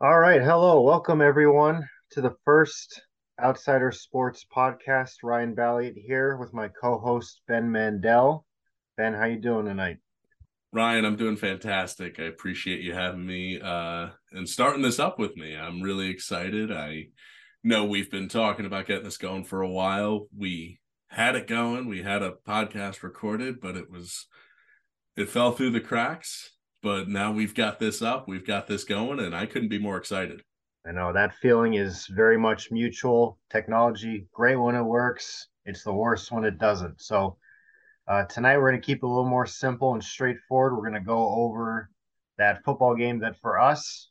All 0.00 0.20
right, 0.20 0.40
hello, 0.40 0.80
welcome 0.82 1.20
everyone 1.20 1.88
to 2.12 2.20
the 2.20 2.36
first 2.44 3.02
Outsider 3.42 3.90
Sports 3.90 4.46
podcast. 4.56 5.24
Ryan 5.24 5.56
Balliet 5.56 5.96
here 5.96 6.36
with 6.36 6.54
my 6.54 6.68
co-host 6.68 7.40
Ben 7.48 7.68
Mandell. 7.68 8.44
Ben, 8.96 9.12
how 9.12 9.24
you 9.24 9.40
doing 9.40 9.66
tonight? 9.66 9.96
Ryan, 10.72 11.04
I'm 11.04 11.16
doing 11.16 11.34
fantastic. 11.34 12.20
I 12.20 12.26
appreciate 12.26 12.80
you 12.80 12.94
having 12.94 13.26
me 13.26 13.60
uh, 13.60 14.10
and 14.30 14.48
starting 14.48 14.82
this 14.82 15.00
up 15.00 15.18
with 15.18 15.36
me. 15.36 15.56
I'm 15.56 15.82
really 15.82 16.10
excited. 16.10 16.70
I 16.70 17.08
know 17.64 17.84
we've 17.84 18.08
been 18.08 18.28
talking 18.28 18.66
about 18.66 18.86
getting 18.86 19.02
this 19.02 19.18
going 19.18 19.42
for 19.42 19.62
a 19.62 19.68
while. 19.68 20.28
We 20.32 20.78
had 21.08 21.34
it 21.34 21.48
going. 21.48 21.88
We 21.88 22.04
had 22.04 22.22
a 22.22 22.34
podcast 22.46 23.02
recorded, 23.02 23.60
but 23.60 23.76
it 23.76 23.90
was 23.90 24.28
it 25.16 25.28
fell 25.28 25.50
through 25.50 25.70
the 25.70 25.80
cracks. 25.80 26.52
But 26.82 27.08
now 27.08 27.32
we've 27.32 27.54
got 27.54 27.78
this 27.78 28.02
up. 28.02 28.28
We've 28.28 28.46
got 28.46 28.66
this 28.66 28.84
going, 28.84 29.18
and 29.20 29.34
I 29.34 29.46
couldn't 29.46 29.68
be 29.68 29.78
more 29.78 29.96
excited. 29.96 30.42
I 30.86 30.92
know 30.92 31.12
that 31.12 31.34
feeling 31.34 31.74
is 31.74 32.06
very 32.06 32.38
much 32.38 32.70
mutual. 32.70 33.38
Technology, 33.50 34.26
great 34.32 34.56
when 34.56 34.74
it 34.74 34.82
works. 34.82 35.48
It's 35.64 35.82
the 35.82 35.92
worst 35.92 36.30
when 36.32 36.44
it 36.44 36.58
doesn't. 36.58 37.00
So 37.02 37.36
uh, 38.06 38.24
tonight 38.24 38.56
we're 38.56 38.70
going 38.70 38.80
to 38.80 38.86
keep 38.86 38.98
it 38.98 39.04
a 39.04 39.08
little 39.08 39.28
more 39.28 39.44
simple 39.44 39.92
and 39.92 40.02
straightforward. 40.02 40.74
We're 40.74 40.88
going 40.88 41.02
to 41.02 41.06
go 41.06 41.28
over 41.28 41.90
that 42.38 42.64
football 42.64 42.94
game 42.94 43.18
that 43.18 43.38
for 43.40 43.58
us 43.58 44.10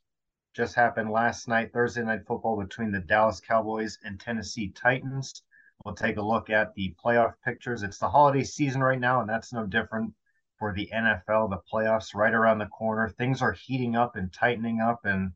just 0.54 0.74
happened 0.74 1.10
last 1.10 1.48
night, 1.48 1.72
Thursday 1.72 2.02
night 2.02 2.20
football 2.26 2.60
between 2.60 2.92
the 2.92 3.00
Dallas 3.00 3.40
Cowboys 3.40 3.98
and 4.04 4.20
Tennessee 4.20 4.70
Titans. 4.70 5.42
We'll 5.84 5.94
take 5.94 6.16
a 6.16 6.22
look 6.22 6.50
at 6.50 6.74
the 6.74 6.94
playoff 7.02 7.34
pictures. 7.44 7.82
It's 7.82 7.98
the 7.98 8.10
holiday 8.10 8.44
season 8.44 8.82
right 8.82 9.00
now, 9.00 9.20
and 9.20 9.28
that's 9.28 9.52
no 9.52 9.66
different 9.66 10.12
for 10.58 10.74
the 10.74 10.90
NFL. 10.94 11.50
The 11.50 11.60
playoffs 11.72 12.14
right 12.14 12.34
around 12.34 12.58
the 12.58 12.66
corner. 12.66 13.08
Things 13.08 13.42
are 13.42 13.52
heating 13.52 13.96
up 13.96 14.16
and 14.16 14.32
tightening 14.32 14.80
up, 14.80 15.00
and 15.04 15.32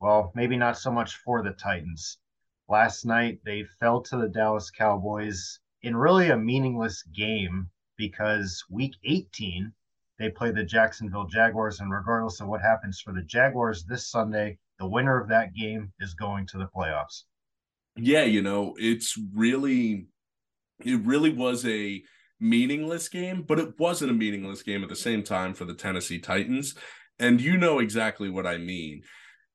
well, 0.00 0.32
maybe 0.34 0.56
not 0.56 0.78
so 0.78 0.90
much 0.90 1.16
for 1.16 1.42
the 1.42 1.52
Titans. 1.52 2.18
Last 2.68 3.04
night 3.04 3.40
they 3.44 3.64
fell 3.80 4.02
to 4.02 4.16
the 4.16 4.28
Dallas 4.28 4.70
Cowboys 4.70 5.58
in 5.82 5.96
really 5.96 6.30
a 6.30 6.36
meaningless 6.36 7.02
game 7.02 7.68
because 7.96 8.64
week 8.70 8.94
18 9.04 9.72
they 10.20 10.28
play 10.28 10.52
the 10.52 10.62
Jacksonville 10.62 11.26
Jaguars, 11.26 11.80
and 11.80 11.90
regardless 11.90 12.42
of 12.42 12.46
what 12.48 12.60
happens 12.60 13.00
for 13.00 13.14
the 13.14 13.22
Jaguars 13.22 13.84
this 13.84 14.10
Sunday, 14.10 14.58
the 14.78 14.86
winner 14.86 15.18
of 15.18 15.30
that 15.30 15.54
game 15.54 15.94
is 15.98 16.12
going 16.12 16.46
to 16.48 16.58
the 16.58 16.68
playoffs. 16.76 17.24
Yeah, 17.96 18.24
you 18.24 18.42
know, 18.42 18.74
it's 18.78 19.18
really, 19.34 20.08
it 20.84 21.00
really 21.06 21.32
was 21.32 21.64
a 21.64 22.02
meaningless 22.40 23.08
game, 23.08 23.42
but 23.42 23.58
it 23.58 23.78
wasn't 23.78 24.10
a 24.10 24.14
meaningless 24.14 24.62
game 24.62 24.82
at 24.82 24.88
the 24.88 24.96
same 24.96 25.22
time 25.22 25.54
for 25.54 25.64
the 25.64 25.74
Tennessee 25.74 26.18
Titans. 26.18 26.74
And 27.18 27.40
you 27.40 27.56
know 27.56 27.78
exactly 27.78 28.30
what 28.30 28.46
I 28.46 28.56
mean. 28.56 29.02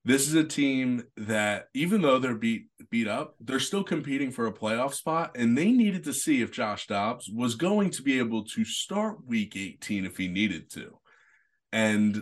This 0.03 0.27
is 0.27 0.35
a 0.35 0.43
team 0.43 1.03
that, 1.17 1.65
even 1.73 2.03
though 2.03 2.19
they're 2.19 2.35
beat 2.35 2.67
beat 2.91 3.07
up, 3.07 3.35
they're 3.39 3.59
still 3.59 3.83
competing 3.83 4.29
for 4.29 4.45
a 4.45 4.53
playoff 4.53 4.93
spot, 4.93 5.31
and 5.35 5.57
they 5.57 5.71
needed 5.71 6.03
to 6.03 6.13
see 6.13 6.43
if 6.43 6.51
Josh 6.51 6.85
Dobbs 6.85 7.27
was 7.27 7.55
going 7.55 7.89
to 7.89 8.03
be 8.03 8.19
able 8.19 8.45
to 8.45 8.63
start 8.63 9.25
Week 9.25 9.55
18 9.55 10.05
if 10.05 10.17
he 10.17 10.27
needed 10.27 10.69
to. 10.73 10.99
And 11.73 12.21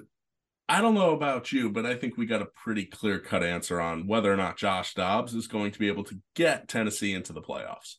I 0.69 0.79
don't 0.79 0.95
know 0.95 1.11
about 1.11 1.51
you, 1.51 1.69
but 1.69 1.85
I 1.85 1.95
think 1.95 2.15
we 2.15 2.25
got 2.25 2.41
a 2.41 2.47
pretty 2.63 2.85
clear 2.85 3.19
cut 3.19 3.43
answer 3.43 3.81
on 3.81 4.07
whether 4.07 4.31
or 4.31 4.37
not 4.37 4.57
Josh 4.57 4.93
Dobbs 4.93 5.33
is 5.33 5.47
going 5.47 5.71
to 5.71 5.79
be 5.79 5.89
able 5.89 6.05
to 6.05 6.19
get 6.35 6.69
Tennessee 6.69 7.13
into 7.13 7.33
the 7.33 7.41
playoffs. 7.41 7.95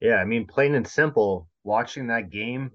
Yeah, 0.00 0.16
I 0.16 0.24
mean, 0.24 0.46
plain 0.46 0.74
and 0.74 0.86
simple, 0.86 1.48
watching 1.64 2.06
that 2.06 2.30
game, 2.30 2.70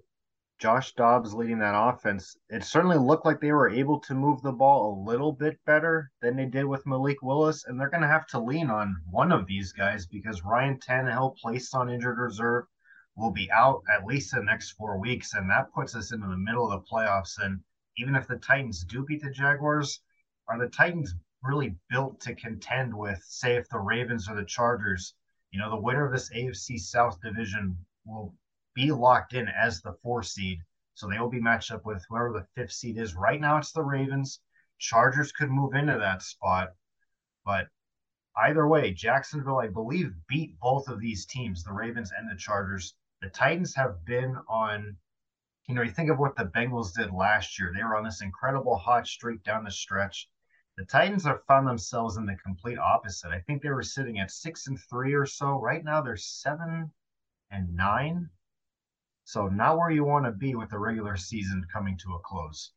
Josh 0.59 0.93
Dobbs 0.93 1.33
leading 1.33 1.59
that 1.59 1.75
offense, 1.75 2.37
it 2.49 2.63
certainly 2.63 2.97
looked 2.97 3.25
like 3.25 3.39
they 3.39 3.51
were 3.51 3.69
able 3.69 3.99
to 4.01 4.13
move 4.13 4.41
the 4.41 4.51
ball 4.51 4.93
a 4.93 5.03
little 5.09 5.31
bit 5.31 5.57
better 5.65 6.11
than 6.21 6.35
they 6.35 6.45
did 6.45 6.65
with 6.65 6.85
Malik 6.85 7.21
Willis. 7.21 7.65
And 7.65 7.79
they're 7.79 7.89
going 7.89 8.01
to 8.01 8.07
have 8.07 8.27
to 8.27 8.39
lean 8.39 8.69
on 8.69 8.95
one 9.09 9.31
of 9.31 9.47
these 9.47 9.71
guys 9.73 10.05
because 10.05 10.43
Ryan 10.43 10.79
Tannehill, 10.79 11.37
placed 11.37 11.73
on 11.75 11.89
injured 11.89 12.17
reserve, 12.17 12.65
will 13.15 13.31
be 13.31 13.51
out 13.51 13.83
at 13.93 14.05
least 14.05 14.33
the 14.33 14.43
next 14.43 14.71
four 14.71 14.97
weeks. 14.99 15.33
And 15.33 15.49
that 15.49 15.71
puts 15.73 15.95
us 15.95 16.11
into 16.11 16.27
the 16.27 16.37
middle 16.37 16.71
of 16.71 16.81
the 16.81 16.87
playoffs. 16.89 17.41
And 17.41 17.61
even 17.97 18.15
if 18.15 18.27
the 18.27 18.37
Titans 18.37 18.83
do 18.83 19.05
beat 19.05 19.21
the 19.21 19.31
Jaguars, 19.31 20.01
are 20.47 20.59
the 20.59 20.69
Titans 20.69 21.15
really 21.41 21.75
built 21.89 22.19
to 22.21 22.35
contend 22.35 22.93
with, 22.93 23.21
say, 23.23 23.55
if 23.55 23.67
the 23.69 23.79
Ravens 23.79 24.29
or 24.29 24.35
the 24.35 24.45
Chargers? 24.45 25.13
You 25.53 25.59
know, 25.59 25.69
the 25.69 25.79
winner 25.79 26.03
of 26.03 26.11
this 26.11 26.31
AFC 26.31 26.79
South 26.79 27.21
division 27.21 27.77
will 28.05 28.33
be 28.73 28.91
locked 28.91 29.33
in 29.33 29.47
as 29.47 29.81
the 29.81 29.93
four 30.01 30.23
seed. 30.23 30.59
So 30.95 31.07
they 31.07 31.19
will 31.19 31.29
be 31.29 31.39
matched 31.39 31.71
up 31.71 31.85
with 31.85 32.03
whoever 32.09 32.33
the 32.33 32.47
fifth 32.55 32.71
seed 32.71 32.97
is. 32.97 33.13
Right 33.15 33.39
now, 33.39 33.57
it's 33.57 33.71
the 33.71 33.83
Ravens. 33.83 34.39
Chargers 34.79 35.31
could 35.31 35.51
move 35.51 35.75
into 35.75 35.95
that 35.99 36.23
spot. 36.23 36.73
But 37.45 37.67
either 38.35 38.67
way, 38.67 38.93
Jacksonville, 38.93 39.59
I 39.59 39.67
believe, 39.67 40.15
beat 40.27 40.59
both 40.59 40.87
of 40.87 40.99
these 40.99 41.27
teams, 41.27 41.63
the 41.63 41.71
Ravens 41.71 42.11
and 42.17 42.29
the 42.29 42.35
Chargers. 42.35 42.95
The 43.21 43.29
Titans 43.29 43.75
have 43.75 44.03
been 44.05 44.35
on, 44.49 44.97
you 45.67 45.75
know, 45.75 45.83
you 45.83 45.91
think 45.91 46.09
of 46.09 46.17
what 46.17 46.35
the 46.35 46.45
Bengals 46.45 46.95
did 46.95 47.11
last 47.11 47.59
year. 47.59 47.71
They 47.71 47.83
were 47.83 47.95
on 47.95 48.03
this 48.03 48.23
incredible 48.23 48.75
hot 48.75 49.05
streak 49.05 49.43
down 49.43 49.65
the 49.65 49.71
stretch. 49.71 50.27
The 50.77 50.85
Titans 50.85 51.23
have 51.25 51.45
found 51.47 51.67
themselves 51.67 52.17
in 52.17 52.25
the 52.25 52.35
complete 52.43 52.79
opposite. 52.79 53.29
I 53.29 53.39
think 53.41 53.61
they 53.61 53.69
were 53.69 53.83
sitting 53.83 54.19
at 54.19 54.31
six 54.31 54.67
and 54.67 54.79
three 54.89 55.13
or 55.13 55.25
so. 55.25 55.59
Right 55.59 55.83
now, 55.83 56.01
they're 56.01 56.17
seven 56.17 56.91
and 57.51 57.75
nine. 57.75 58.29
So 59.23 59.47
not 59.47 59.77
where 59.77 59.91
you 59.91 60.03
want 60.03 60.25
to 60.25 60.31
be 60.31 60.55
with 60.55 60.69
the 60.69 60.79
regular 60.79 61.15
season 61.15 61.65
coming 61.71 61.97
to 61.99 62.13
a 62.13 62.19
close. 62.19 62.71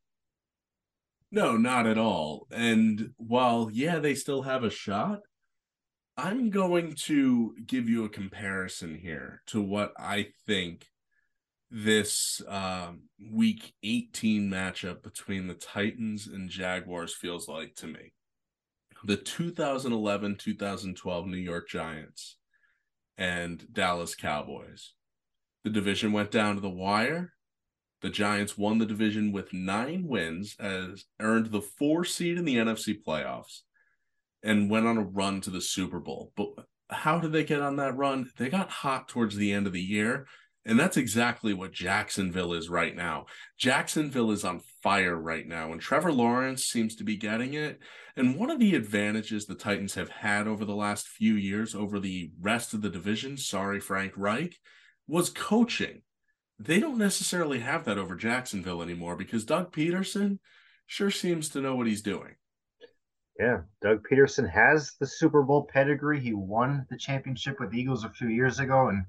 No, 1.33 1.57
not 1.57 1.87
at 1.87 1.99
all. 1.99 2.47
And 2.51 3.11
while 3.17 3.71
yeah, 3.73 3.99
they 3.99 4.15
still 4.15 4.43
have 4.43 4.63
a 4.63 4.71
shot, 4.71 5.21
I'm 6.17 6.51
going 6.51 6.95
to 7.07 7.55
give 7.67 7.89
you 7.89 8.05
a 8.05 8.11
comparison 8.11 8.95
here 8.95 9.43
to 9.47 9.61
what 9.61 9.93
I 9.99 10.29
think 10.47 10.87
this 11.71 12.41
um, 12.49 13.03
week 13.33 13.75
18 13.83 14.49
matchup 14.49 15.03
between 15.03 15.47
the 15.47 15.55
Titans 15.55 16.27
and 16.27 16.49
Jaguars 16.49 17.15
feels 17.15 17.49
like 17.49 17.75
to 17.77 17.87
me. 17.87 18.13
The 19.05 19.17
2011 19.17 20.37
2012 20.37 21.27
New 21.27 21.37
York 21.37 21.69
Giants 21.69 22.37
and 23.19 23.67
Dallas 23.73 24.15
Cowboys. 24.15 24.93
The 25.65 25.71
division 25.71 26.13
went 26.13 26.31
down 26.31 26.55
to 26.55 26.61
the 26.61 26.71
wire. 26.71 27.33
The 28.03 28.11
Giants 28.11 28.57
won 28.57 28.79
the 28.79 28.87
division 28.87 29.33
with 29.33 29.53
nine 29.53 30.07
wins, 30.07 30.55
as 30.61 31.07
earned 31.19 31.51
the 31.51 31.63
four 31.63 32.05
seed 32.05 32.39
in 32.39 32.45
the 32.45 32.57
NFC 32.57 33.03
playoffs, 33.03 33.63
and 34.43 34.71
went 34.71 34.87
on 34.87 34.99
a 34.99 35.03
run 35.03 35.41
to 35.43 35.51
the 35.51 35.61
Super 35.61 35.99
Bowl. 35.99 36.33
But 36.37 36.67
how 36.91 37.19
did 37.19 37.33
they 37.33 37.43
get 37.43 37.63
on 37.63 37.77
that 37.77 37.97
run? 37.97 38.31
They 38.37 38.49
got 38.49 38.71
hot 38.71 39.09
towards 39.09 39.37
the 39.37 39.53
end 39.53 39.67
of 39.67 39.73
the 39.73 39.83
year. 39.83 40.27
And 40.67 40.81
that's 40.81 40.97
exactly 40.97 41.55
what 41.55 41.71
Jacksonville 41.71 42.53
is 42.53 42.69
right 42.69 42.95
now. 42.95 43.27
Jacksonville 43.57 44.33
is 44.33 44.45
on 44.45 44.63
fire 44.83 45.15
right 45.15 45.47
now, 45.47 45.71
and 45.71 45.81
Trevor 45.81 46.13
Lawrence 46.13 46.65
seems 46.65 46.97
to 46.97 47.05
be 47.05 47.17
getting 47.17 47.55
it. 47.55 47.79
And 48.17 48.37
one 48.37 48.51
of 48.51 48.59
the 48.59 48.75
advantages 48.75 49.47
the 49.47 49.55
Titans 49.55 49.95
have 49.95 50.09
had 50.09 50.49
over 50.49 50.65
the 50.65 50.75
last 50.75 51.07
few 51.07 51.35
years 51.35 51.77
over 51.77 52.01
the 52.01 52.33
rest 52.41 52.75
of 52.75 52.83
the 52.83 52.91
division, 52.91 53.37
sorry, 53.37 53.79
Frank 53.79 54.15
Reich, 54.17 54.57
was 55.07 55.31
coaching. 55.31 56.03
They 56.59 56.81
don't 56.81 56.99
necessarily 56.99 57.61
have 57.61 57.85
that 57.85 57.99
over 57.99 58.17
Jacksonville 58.17 58.83
anymore 58.83 59.15
because 59.15 59.45
Doug 59.45 59.73
Pederson 59.73 60.41
sure 60.87 61.13
seems 61.13 61.49
to 61.51 61.61
know 61.61 61.77
what 61.77 61.87
he's 61.87 62.03
doing. 62.03 62.35
Yeah, 63.39 63.61
Doug 63.83 64.03
Pederson 64.11 64.51
has 64.51 64.95
the 64.99 65.07
Super 65.07 65.43
Bowl 65.43 65.69
pedigree. 65.73 66.19
He 66.19 66.33
won 66.33 66.87
the 66.91 66.97
championship 66.97 67.61
with 67.61 67.71
the 67.71 67.79
Eagles 67.79 68.05
a 68.05 68.11
few 68.11 68.29
years 68.29 68.59
ago 68.59 68.89
and 68.89 69.05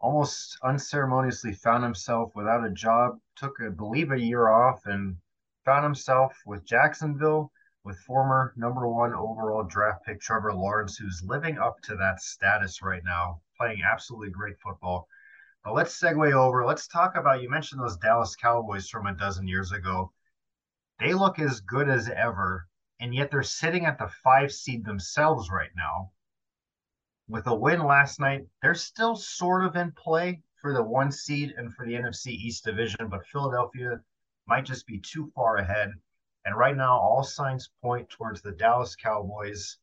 almost 0.00 0.58
unceremoniously 0.62 1.52
found 1.52 1.82
himself 1.82 2.32
without 2.34 2.64
a 2.66 2.70
job, 2.70 3.18
took, 3.36 3.56
I 3.60 3.68
believe, 3.68 4.10
a 4.10 4.20
year 4.20 4.48
off 4.48 4.86
and 4.86 5.16
found 5.64 5.84
himself 5.84 6.40
with 6.46 6.64
Jacksonville 6.64 7.52
with 7.86 7.98
former 8.00 8.52
number 8.56 8.88
one 8.88 9.14
overall 9.14 9.62
draft 9.62 10.04
pick 10.04 10.20
Trevor 10.20 10.52
Lawrence, 10.52 10.96
who's 10.96 11.22
living 11.24 11.56
up 11.56 11.80
to 11.82 11.94
that 11.96 12.20
status 12.20 12.82
right 12.82 13.02
now, 13.04 13.40
playing 13.56 13.82
absolutely 13.84 14.30
great 14.30 14.58
football. 14.58 15.06
But 15.64 15.74
let's 15.74 15.98
segue 15.98 16.32
over. 16.32 16.64
Let's 16.64 16.88
talk 16.88 17.14
about 17.14 17.42
you 17.42 17.48
mentioned 17.48 17.80
those 17.80 17.96
Dallas 17.96 18.34
Cowboys 18.34 18.88
from 18.88 19.06
a 19.06 19.14
dozen 19.14 19.46
years 19.46 19.70
ago. 19.70 20.12
They 20.98 21.14
look 21.14 21.38
as 21.38 21.60
good 21.60 21.88
as 21.88 22.08
ever, 22.08 22.68
and 23.00 23.14
yet 23.14 23.30
they're 23.30 23.42
sitting 23.44 23.86
at 23.86 23.98
the 23.98 24.08
five 24.24 24.52
seed 24.52 24.84
themselves 24.84 25.48
right 25.50 25.70
now. 25.76 26.10
With 27.28 27.46
a 27.46 27.54
win 27.54 27.80
last 27.80 28.20
night, 28.20 28.46
they're 28.62 28.74
still 28.74 29.16
sort 29.16 29.64
of 29.64 29.76
in 29.76 29.92
play 29.92 30.42
for 30.60 30.72
the 30.72 30.82
one 30.82 31.10
seed 31.10 31.54
and 31.56 31.74
for 31.74 31.84
the 31.84 31.94
NFC 31.94 32.28
East 32.28 32.64
division, 32.64 33.08
but 33.08 33.26
Philadelphia 33.26 34.00
might 34.46 34.64
just 34.64 34.86
be 34.86 35.00
too 35.00 35.30
far 35.34 35.56
ahead. 35.56 35.92
And 36.44 36.56
right 36.56 36.76
now, 36.76 36.98
all 36.98 37.24
signs 37.24 37.70
point 37.82 38.08
towards 38.10 38.42
the 38.42 38.52
Dallas 38.52 38.94
Cowboys 38.96 39.78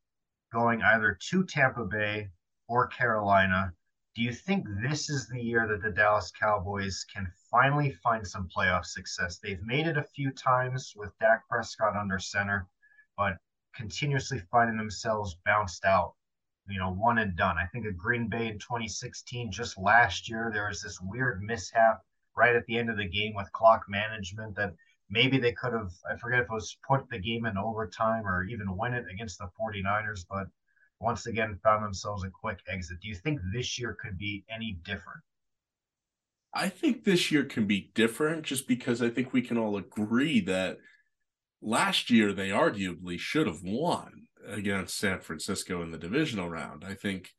going 0.51 0.81
either 0.81 1.17
to 1.29 1.43
Tampa 1.43 1.85
Bay 1.85 2.29
or 2.67 2.87
Carolina 2.87 3.73
do 4.15 4.21
you 4.21 4.31
think 4.31 4.67
this 4.83 5.09
is 5.09 5.27
the 5.27 5.41
year 5.41 5.67
that 5.67 5.81
the 5.81 5.89
Dallas 5.89 6.31
Cowboys 6.39 7.03
can 7.11 7.33
finally 7.49 7.93
find 8.03 8.27
some 8.27 8.47
playoff 8.47 8.85
success? 8.85 9.39
They've 9.39 9.63
made 9.63 9.87
it 9.87 9.97
a 9.97 10.03
few 10.03 10.31
times 10.31 10.93
with 10.95 11.17
Dak 11.17 11.47
Prescott 11.49 11.95
under 11.95 12.19
center, 12.19 12.67
but 13.17 13.39
continuously 13.73 14.39
finding 14.51 14.77
themselves 14.77 15.35
bounced 15.45 15.83
out, 15.83 16.13
you 16.67 16.79
know, 16.79 16.91
one 16.91 17.17
and 17.17 17.35
done. 17.35 17.57
I 17.57 17.65
think 17.67 17.85
of 17.85 17.97
Green 17.97 18.29
Bay 18.29 18.47
in 18.47 18.59
2016, 18.59 19.51
just 19.51 19.77
last 19.77 20.29
year, 20.29 20.49
there 20.53 20.67
was 20.67 20.81
this 20.81 20.99
weird 21.01 21.41
mishap 21.43 22.01
right 22.35 22.55
at 22.55 22.65
the 22.65 22.77
end 22.77 22.89
of 22.89 22.97
the 22.97 23.07
game 23.07 23.33
with 23.35 23.51
clock 23.51 23.83
management 23.87 24.55
that 24.55 24.73
maybe 25.09 25.37
they 25.37 25.51
could 25.51 25.73
have, 25.73 25.91
I 26.09 26.15
forget 26.17 26.39
if 26.39 26.45
it 26.45 26.51
was 26.51 26.77
put 26.87 27.09
the 27.09 27.19
game 27.19 27.45
in 27.45 27.57
overtime 27.57 28.25
or 28.25 28.43
even 28.43 28.77
win 28.77 28.93
it 28.93 29.05
against 29.13 29.37
the 29.37 29.49
49ers, 29.59 30.25
but 30.29 30.47
once 30.99 31.25
again 31.25 31.59
found 31.63 31.83
themselves 31.83 32.23
a 32.23 32.29
quick 32.29 32.59
exit. 32.67 32.99
Do 33.01 33.09
you 33.09 33.15
think 33.15 33.39
this 33.53 33.77
year 33.77 33.95
could 34.01 34.17
be 34.17 34.45
any 34.49 34.77
different? 34.83 35.21
I 36.53 36.69
think 36.69 37.03
this 37.03 37.31
year 37.31 37.43
can 37.43 37.67
be 37.67 37.91
different 37.93 38.43
just 38.43 38.67
because 38.67 39.01
I 39.01 39.09
think 39.09 39.33
we 39.33 39.41
can 39.41 39.57
all 39.57 39.75
agree 39.75 40.39
that 40.41 40.77
last 41.61 42.09
year 42.09 42.31
they 42.31 42.49
arguably 42.49 43.19
should 43.19 43.47
have 43.47 43.63
won 43.63 44.27
against 44.47 44.97
San 44.97 45.19
Francisco 45.19 45.81
in 45.81 45.91
the 45.91 45.97
divisional 45.97 46.49
round. 46.49 46.83
I 46.85 46.93
think 46.93 47.29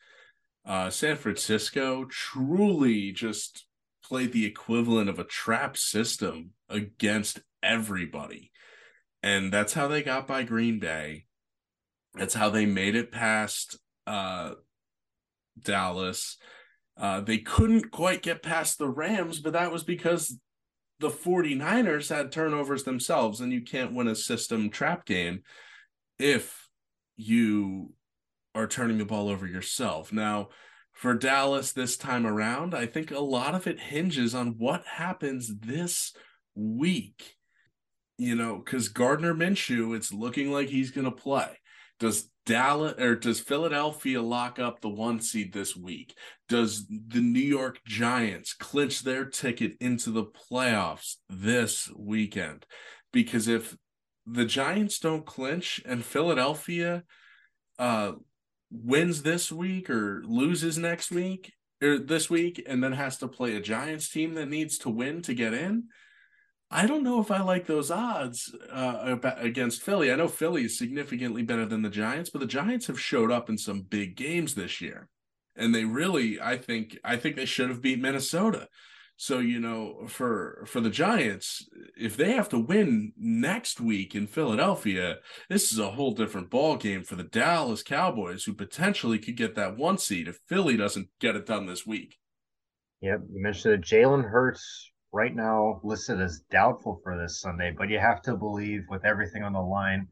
uh, 0.66 0.90
San 0.90 1.16
Francisco 1.16 2.06
truly 2.06 3.12
just 3.12 3.66
played 4.04 4.32
the 4.32 4.46
equivalent 4.46 5.08
of 5.08 5.18
a 5.18 5.24
trap 5.24 5.76
system 5.76 6.50
against 6.68 7.40
everybody. 7.62 8.50
And 9.22 9.52
that's 9.52 9.72
how 9.72 9.88
they 9.88 10.02
got 10.02 10.26
by 10.26 10.42
Green 10.42 10.78
Bay. 10.78 11.24
That's 12.14 12.34
how 12.34 12.50
they 12.50 12.66
made 12.66 12.94
it 12.94 13.10
past 13.10 13.78
uh, 14.06 14.52
Dallas. 15.62 16.36
Uh, 16.96 17.20
they 17.20 17.38
couldn't 17.38 17.90
quite 17.90 18.22
get 18.22 18.42
past 18.42 18.78
the 18.78 18.88
Rams, 18.88 19.40
but 19.40 19.54
that 19.54 19.72
was 19.72 19.82
because 19.82 20.38
the 21.00 21.08
49ers 21.08 22.14
had 22.14 22.30
turnovers 22.30 22.84
themselves, 22.84 23.40
and 23.40 23.52
you 23.52 23.62
can't 23.62 23.94
win 23.94 24.08
a 24.08 24.14
system 24.14 24.70
trap 24.70 25.04
game 25.04 25.42
if 26.18 26.63
you 27.16 27.92
are 28.54 28.66
turning 28.66 28.98
the 28.98 29.04
ball 29.04 29.28
over 29.28 29.46
yourself. 29.46 30.12
Now, 30.12 30.48
for 30.92 31.14
Dallas 31.14 31.72
this 31.72 31.96
time 31.96 32.26
around, 32.26 32.74
I 32.74 32.86
think 32.86 33.10
a 33.10 33.18
lot 33.18 33.54
of 33.54 33.66
it 33.66 33.80
hinges 33.80 34.34
on 34.34 34.54
what 34.58 34.84
happens 34.86 35.52
this 35.58 36.12
week. 36.54 37.36
You 38.16 38.36
know, 38.36 38.62
because 38.64 38.88
Gardner 38.88 39.34
Minshew, 39.34 39.96
it's 39.96 40.12
looking 40.12 40.52
like 40.52 40.68
he's 40.68 40.92
going 40.92 41.04
to 41.04 41.10
play. 41.10 41.58
Does 41.98 42.30
Dallas 42.46 42.94
or 42.98 43.16
does 43.16 43.40
Philadelphia 43.40 44.22
lock 44.22 44.58
up 44.58 44.80
the 44.80 44.88
one 44.88 45.20
seed 45.20 45.52
this 45.52 45.74
week? 45.76 46.14
Does 46.48 46.86
the 46.86 47.20
New 47.20 47.40
York 47.40 47.80
Giants 47.86 48.54
clinch 48.54 49.02
their 49.02 49.24
ticket 49.24 49.72
into 49.80 50.10
the 50.10 50.24
playoffs 50.24 51.16
this 51.28 51.90
weekend? 51.96 52.66
Because 53.12 53.48
if 53.48 53.76
the 54.26 54.44
Giants 54.44 54.98
don't 54.98 55.26
clinch 55.26 55.82
and 55.84 56.04
Philadelphia 56.04 57.04
uh, 57.78 58.12
wins 58.70 59.22
this 59.22 59.52
week 59.52 59.90
or 59.90 60.22
loses 60.24 60.78
next 60.78 61.10
week 61.10 61.52
or 61.82 61.98
this 61.98 62.30
week 62.30 62.62
and 62.66 62.82
then 62.82 62.92
has 62.92 63.18
to 63.18 63.28
play 63.28 63.54
a 63.56 63.60
Giants 63.60 64.08
team 64.10 64.34
that 64.34 64.48
needs 64.48 64.78
to 64.78 64.90
win 64.90 65.22
to 65.22 65.34
get 65.34 65.52
in, 65.52 65.84
I 66.70 66.86
don't 66.86 67.04
know 67.04 67.20
if 67.20 67.30
I 67.30 67.40
like 67.40 67.66
those 67.66 67.90
odds 67.90 68.52
uh, 68.72 69.16
against 69.36 69.82
Philly. 69.82 70.10
I 70.10 70.16
know 70.16 70.26
Philly 70.26 70.64
is 70.64 70.76
significantly 70.76 71.42
better 71.42 71.64
than 71.66 71.82
the 71.82 71.90
Giants, 71.90 72.30
but 72.30 72.40
the 72.40 72.46
Giants 72.46 72.88
have 72.88 72.98
showed 72.98 73.30
up 73.30 73.48
in 73.48 73.58
some 73.58 73.82
big 73.82 74.16
games 74.16 74.54
this 74.54 74.80
year, 74.80 75.08
and 75.54 75.72
they 75.72 75.84
really, 75.84 76.40
I 76.40 76.56
think, 76.56 76.98
I 77.04 77.16
think 77.16 77.36
they 77.36 77.44
should 77.44 77.68
have 77.68 77.80
beat 77.80 78.00
Minnesota. 78.00 78.68
So 79.16 79.38
you 79.38 79.60
know, 79.60 80.06
for 80.08 80.64
for 80.66 80.80
the 80.80 80.90
Giants, 80.90 81.68
if 81.96 82.16
they 82.16 82.32
have 82.32 82.48
to 82.48 82.58
win 82.58 83.12
next 83.16 83.80
week 83.80 84.14
in 84.14 84.26
Philadelphia, 84.26 85.18
this 85.48 85.72
is 85.72 85.78
a 85.78 85.92
whole 85.92 86.12
different 86.12 86.50
ball 86.50 86.76
game 86.76 87.04
for 87.04 87.14
the 87.14 87.22
Dallas 87.22 87.82
Cowboys, 87.82 88.44
who 88.44 88.54
potentially 88.54 89.18
could 89.18 89.36
get 89.36 89.54
that 89.54 89.76
one 89.76 89.98
seed 89.98 90.26
if 90.26 90.40
Philly 90.48 90.76
doesn't 90.76 91.08
get 91.20 91.36
it 91.36 91.46
done 91.46 91.66
this 91.66 91.86
week. 91.86 92.16
Yep, 93.02 93.20
you 93.32 93.42
mentioned 93.42 93.74
that 93.74 93.86
Jalen 93.86 94.28
Hurts 94.28 94.90
right 95.12 95.34
now 95.34 95.80
listed 95.84 96.20
as 96.20 96.40
doubtful 96.50 97.00
for 97.04 97.16
this 97.16 97.40
Sunday, 97.40 97.72
but 97.76 97.88
you 97.88 98.00
have 98.00 98.20
to 98.22 98.36
believe 98.36 98.82
with 98.88 99.04
everything 99.04 99.44
on 99.44 99.52
the 99.52 99.60
line 99.60 100.08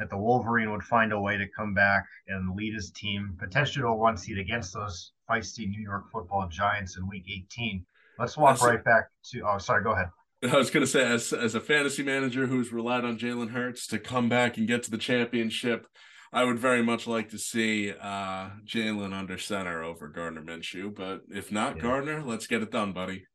that 0.00 0.10
the 0.10 0.18
Wolverine 0.18 0.72
would 0.72 0.82
find 0.82 1.12
a 1.12 1.20
way 1.20 1.36
to 1.36 1.46
come 1.56 1.74
back 1.74 2.04
and 2.26 2.56
lead 2.56 2.74
his 2.74 2.90
team 2.90 3.36
potentially 3.38 3.82
to 3.82 3.88
a 3.88 3.94
one 3.94 4.16
seed 4.16 4.38
against 4.38 4.74
those 4.74 5.12
feisty 5.30 5.68
New 5.68 5.80
York 5.80 6.10
football 6.10 6.48
giants 6.48 6.96
in 6.96 7.08
week 7.08 7.24
18. 7.30 7.86
Let's 8.18 8.36
walk 8.36 8.60
right 8.62 8.82
back 8.84 9.08
to 9.30 9.42
oh 9.46 9.58
sorry, 9.58 9.82
go 9.82 9.92
ahead. 9.92 10.08
I 10.52 10.56
was 10.56 10.70
going 10.70 10.84
to 10.84 10.90
say, 10.90 11.04
as 11.04 11.32
as 11.32 11.54
a 11.54 11.60
fantasy 11.60 12.02
manager 12.02 12.46
who's 12.46 12.72
relied 12.72 13.04
on 13.04 13.18
Jalen 13.18 13.50
Hurts 13.50 13.86
to 13.88 13.98
come 13.98 14.28
back 14.28 14.56
and 14.56 14.66
get 14.66 14.82
to 14.84 14.90
the 14.90 14.98
championship, 14.98 15.86
I 16.32 16.44
would 16.44 16.58
very 16.58 16.82
much 16.82 17.06
like 17.06 17.28
to 17.30 17.38
see 17.38 17.92
uh, 17.92 18.50
Jalen 18.64 19.12
under 19.12 19.38
center 19.38 19.82
over 19.84 20.08
Gardner 20.08 20.42
Minshew. 20.42 20.94
But 20.94 21.22
if 21.30 21.52
not 21.52 21.76
yeah. 21.76 21.82
Gardner, 21.82 22.22
let's 22.22 22.46
get 22.46 22.62
it 22.62 22.70
done, 22.70 22.92
buddy. 22.92 23.26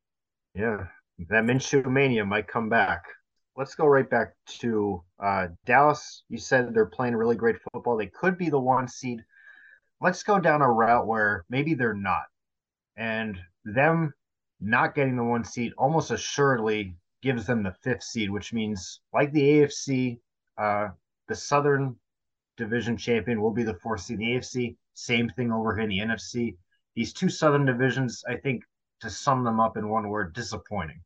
Yeah, 0.53 0.88
that 1.29 1.44
Minshew 1.44 1.85
mania 1.85 2.25
might 2.25 2.47
come 2.47 2.69
back. 2.69 3.03
Let's 3.56 3.75
go 3.75 3.88
right 3.88 4.09
back 4.09 4.33
to 4.59 5.03
uh, 5.24 5.47
Dallas. 5.65 6.24
You 6.29 6.38
said 6.38 6.74
they're 6.74 6.85
playing 6.85 7.15
really 7.15 7.35
great 7.35 7.56
football. 7.71 7.97
They 7.97 8.07
could 8.07 8.38
be 8.38 8.50
the 8.50 8.59
one 8.59 8.88
seed. 8.88 9.24
Let's 10.01 10.24
go 10.24 10.39
down 10.39 10.62
a 10.62 10.71
route 10.71 11.07
where 11.07 11.45
maybe 11.50 11.74
they're 11.74 11.94
not. 11.95 12.25
And 12.97 13.39
them 13.63 14.13
not 14.59 14.95
getting 14.95 15.15
the 15.15 15.24
one 15.24 15.44
seed 15.44 15.74
almost 15.77 16.12
assuredly 16.12 16.95
gives 17.21 17.45
them 17.45 17.63
the 17.63 17.75
fifth 17.83 18.04
seed, 18.04 18.30
which 18.30 18.54
means, 18.54 19.01
like 19.13 19.31
the 19.31 19.42
AFC, 19.42 20.19
uh, 20.57 20.89
the 21.27 21.36
Southern 21.36 21.95
Division 22.57 22.98
champion 22.98 23.42
will 23.42 23.51
be 23.51 23.63
the 23.63 23.75
fourth 23.75 24.01
seed. 24.01 24.19
The 24.19 24.36
AFC, 24.36 24.75
same 24.94 25.30
thing 25.30 25.51
over 25.51 25.75
here 25.75 25.83
in 25.83 25.89
the 25.89 26.00
NFC. 26.00 26.57
These 26.95 27.13
two 27.13 27.30
Southern 27.30 27.65
divisions, 27.65 28.24
I 28.27 28.38
think, 28.38 28.63
to 29.01 29.09
sum 29.09 29.44
them 29.44 29.59
up 29.59 29.77
in 29.77 29.89
one 29.89 30.09
word, 30.09 30.33
disappointing. 30.33 31.01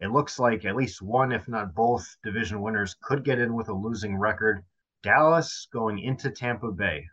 It 0.00 0.10
looks 0.10 0.38
like 0.38 0.64
at 0.64 0.76
least 0.76 1.02
one, 1.02 1.32
if 1.32 1.46
not 1.48 1.74
both, 1.74 2.16
division 2.22 2.62
winners 2.62 2.96
could 3.02 3.24
get 3.24 3.38
in 3.38 3.54
with 3.54 3.68
a 3.68 3.74
losing 3.74 4.16
record. 4.16 4.64
Dallas 5.02 5.68
going 5.72 5.98
into 5.98 6.30
Tampa 6.30 6.72
Bay. 6.72 7.06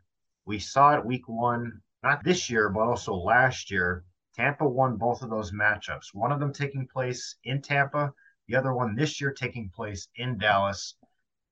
We 0.46 0.60
saw 0.60 0.96
it 0.96 1.06
week 1.06 1.28
one, 1.28 1.82
not 2.04 2.24
this 2.24 2.50
year, 2.50 2.70
but 2.70 2.82
also 2.82 3.14
last 3.14 3.70
year. 3.70 4.06
Tampa 4.42 4.68
won 4.68 4.98
both 4.98 5.22
of 5.22 5.30
those 5.30 5.52
matchups. 5.52 6.16
One 6.16 6.32
of 6.32 6.40
them 6.40 6.52
taking 6.52 6.88
place 6.88 7.36
in 7.44 7.62
Tampa, 7.62 8.12
the 8.48 8.56
other 8.56 8.74
one 8.74 8.96
this 8.96 9.22
year 9.22 9.32
taking 9.32 9.70
place 9.70 10.08
in 10.16 10.40
Dallas. 10.40 10.96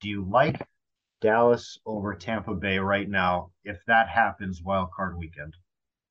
Do 0.01 0.09
you 0.09 0.25
like 0.27 0.59
Dallas 1.21 1.77
over 1.85 2.15
Tampa 2.15 2.55
Bay 2.55 2.79
right 2.79 3.07
now 3.07 3.51
if 3.63 3.77
that 3.85 4.09
happens 4.09 4.63
wild 4.63 4.89
card 4.91 5.19
weekend? 5.19 5.55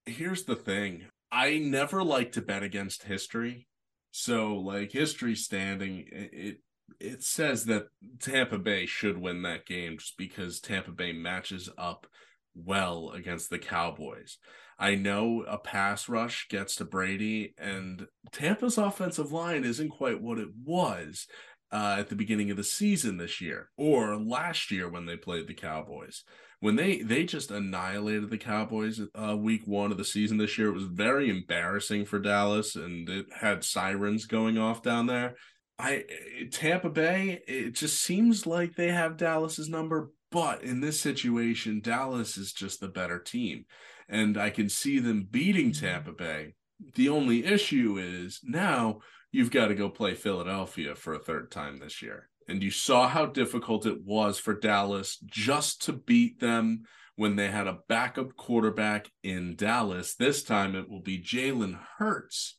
Here's 0.06 0.44
the 0.44 0.54
thing 0.54 1.06
I 1.32 1.58
never 1.58 2.04
like 2.04 2.30
to 2.32 2.42
bet 2.42 2.62
against 2.62 3.02
history. 3.02 3.66
So 4.12 4.54
like 4.54 4.92
history 4.92 5.34
standing, 5.34 6.04
it 6.12 6.58
it 7.00 7.24
says 7.24 7.64
that 7.64 7.88
Tampa 8.20 8.58
Bay 8.58 8.86
should 8.86 9.18
win 9.18 9.42
that 9.42 9.66
game 9.66 9.98
just 9.98 10.16
because 10.16 10.60
Tampa 10.60 10.92
Bay 10.92 11.12
matches 11.12 11.68
up 11.76 12.06
well 12.54 13.10
against 13.10 13.50
the 13.50 13.58
Cowboys. 13.58 14.38
I 14.78 14.94
know 14.94 15.44
a 15.48 15.58
pass 15.58 16.08
rush 16.08 16.46
gets 16.48 16.76
to 16.76 16.84
Brady, 16.84 17.54
and 17.58 18.06
Tampa's 18.32 18.78
offensive 18.78 19.32
line 19.32 19.64
isn't 19.64 19.90
quite 19.90 20.22
what 20.22 20.38
it 20.38 20.48
was 20.64 21.26
uh, 21.72 21.96
at 21.98 22.08
the 22.08 22.16
beginning 22.16 22.50
of 22.50 22.56
the 22.56 22.64
season 22.64 23.16
this 23.16 23.40
year 23.40 23.70
or 23.76 24.16
last 24.16 24.70
year 24.70 24.88
when 24.88 25.06
they 25.06 25.16
played 25.16 25.48
the 25.48 25.54
Cowboys 25.54 26.24
when 26.60 26.76
they 26.76 27.02
they 27.02 27.24
just 27.24 27.50
annihilated 27.50 28.30
the 28.30 28.38
Cowboys 28.38 29.00
uh, 29.14 29.36
week 29.36 29.62
one 29.66 29.92
of 29.92 29.98
the 29.98 30.04
season 30.04 30.38
this 30.38 30.58
year. 30.58 30.68
It 30.68 30.74
was 30.74 30.84
very 30.84 31.30
embarrassing 31.30 32.04
for 32.06 32.18
Dallas, 32.18 32.74
and 32.74 33.08
it 33.08 33.26
had 33.32 33.64
sirens 33.64 34.26
going 34.26 34.58
off 34.58 34.82
down 34.82 35.06
there. 35.06 35.36
I 35.78 36.04
Tampa 36.50 36.90
Bay, 36.90 37.40
it 37.46 37.74
just 37.74 38.02
seems 38.02 38.46
like 38.46 38.74
they 38.74 38.90
have 38.90 39.16
Dallas's 39.16 39.68
number, 39.68 40.10
but 40.30 40.62
in 40.62 40.80
this 40.80 41.00
situation, 41.00 41.80
Dallas 41.80 42.36
is 42.36 42.52
just 42.52 42.80
the 42.80 42.88
better 42.88 43.18
team, 43.18 43.64
and 44.08 44.36
I 44.36 44.50
can 44.50 44.68
see 44.68 44.98
them 44.98 45.26
beating 45.30 45.70
mm-hmm. 45.70 45.86
Tampa 45.86 46.12
Bay. 46.12 46.54
The 46.94 47.08
only 47.08 47.44
issue 47.44 47.98
is 47.98 48.40
now 48.44 49.00
you've 49.32 49.50
got 49.50 49.68
to 49.68 49.74
go 49.74 49.88
play 49.88 50.14
Philadelphia 50.14 50.94
for 50.94 51.12
a 51.14 51.18
third 51.18 51.50
time 51.50 51.78
this 51.78 52.02
year 52.02 52.28
and 52.48 52.62
you 52.62 52.70
saw 52.70 53.06
how 53.06 53.26
difficult 53.26 53.86
it 53.86 54.02
was 54.04 54.38
for 54.38 54.54
Dallas 54.54 55.18
just 55.26 55.82
to 55.84 55.92
beat 55.92 56.40
them 56.40 56.84
when 57.14 57.36
they 57.36 57.50
had 57.50 57.66
a 57.66 57.78
backup 57.88 58.36
quarterback 58.36 59.10
in 59.22 59.54
Dallas. 59.54 60.14
This 60.14 60.42
time 60.42 60.74
it 60.74 60.88
will 60.88 61.02
be 61.02 61.20
Jalen 61.20 61.78
Hurts 61.98 62.56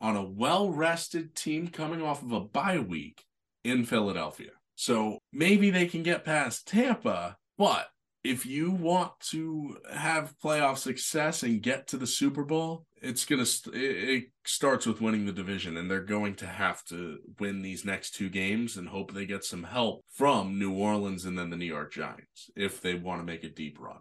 on 0.00 0.16
a 0.16 0.28
well 0.28 0.70
rested 0.70 1.36
team 1.36 1.68
coming 1.68 2.02
off 2.02 2.22
of 2.22 2.32
a 2.32 2.40
bye 2.40 2.80
week 2.80 3.24
in 3.64 3.84
Philadelphia. 3.84 4.50
So 4.78 5.18
maybe 5.32 5.70
they 5.70 5.86
can 5.86 6.04
get 6.04 6.24
past 6.24 6.68
Tampa, 6.68 7.36
but 7.58 7.88
if 8.22 8.46
you 8.46 8.70
want 8.70 9.10
to 9.30 9.76
have 9.92 10.36
playoff 10.40 10.78
success 10.78 11.42
and 11.42 11.60
get 11.60 11.88
to 11.88 11.96
the 11.96 12.06
Super 12.06 12.44
Bowl, 12.44 12.86
it's 13.02 13.24
gonna 13.24 13.44
it 13.72 14.26
starts 14.46 14.86
with 14.86 15.00
winning 15.00 15.26
the 15.26 15.32
division, 15.32 15.76
and 15.76 15.90
they're 15.90 16.00
going 16.00 16.36
to 16.36 16.46
have 16.46 16.84
to 16.84 17.18
win 17.40 17.60
these 17.60 17.84
next 17.84 18.12
two 18.12 18.28
games 18.28 18.76
and 18.76 18.88
hope 18.88 19.12
they 19.12 19.26
get 19.26 19.42
some 19.42 19.64
help 19.64 20.04
from 20.12 20.60
New 20.60 20.72
Orleans 20.72 21.24
and 21.24 21.36
then 21.36 21.50
the 21.50 21.56
New 21.56 21.66
York 21.66 21.92
Giants 21.92 22.48
if 22.54 22.80
they 22.80 22.94
want 22.94 23.20
to 23.20 23.26
make 23.26 23.42
a 23.42 23.48
deep 23.48 23.78
run. 23.80 23.98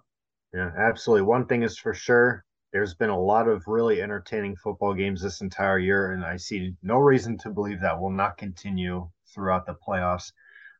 Yeah, 0.53 0.69
absolutely. 0.77 1.23
One 1.23 1.47
thing 1.47 1.63
is 1.63 1.79
for 1.79 1.95
sure, 1.95 2.45
there's 2.71 2.93
been 2.93 3.09
a 3.09 3.19
lot 3.19 3.47
of 3.47 3.63
really 3.65 4.03
entertaining 4.03 4.55
football 4.55 4.93
games 4.93 5.23
this 5.23 5.41
entire 5.41 5.79
year, 5.79 6.11
and 6.11 6.23
I 6.23 6.37
see 6.37 6.75
no 6.83 6.99
reason 6.99 7.35
to 7.39 7.49
believe 7.49 7.81
that 7.81 7.99
will 7.99 8.11
not 8.11 8.37
continue 8.37 9.09
throughout 9.33 9.65
the 9.65 9.73
playoffs. 9.73 10.31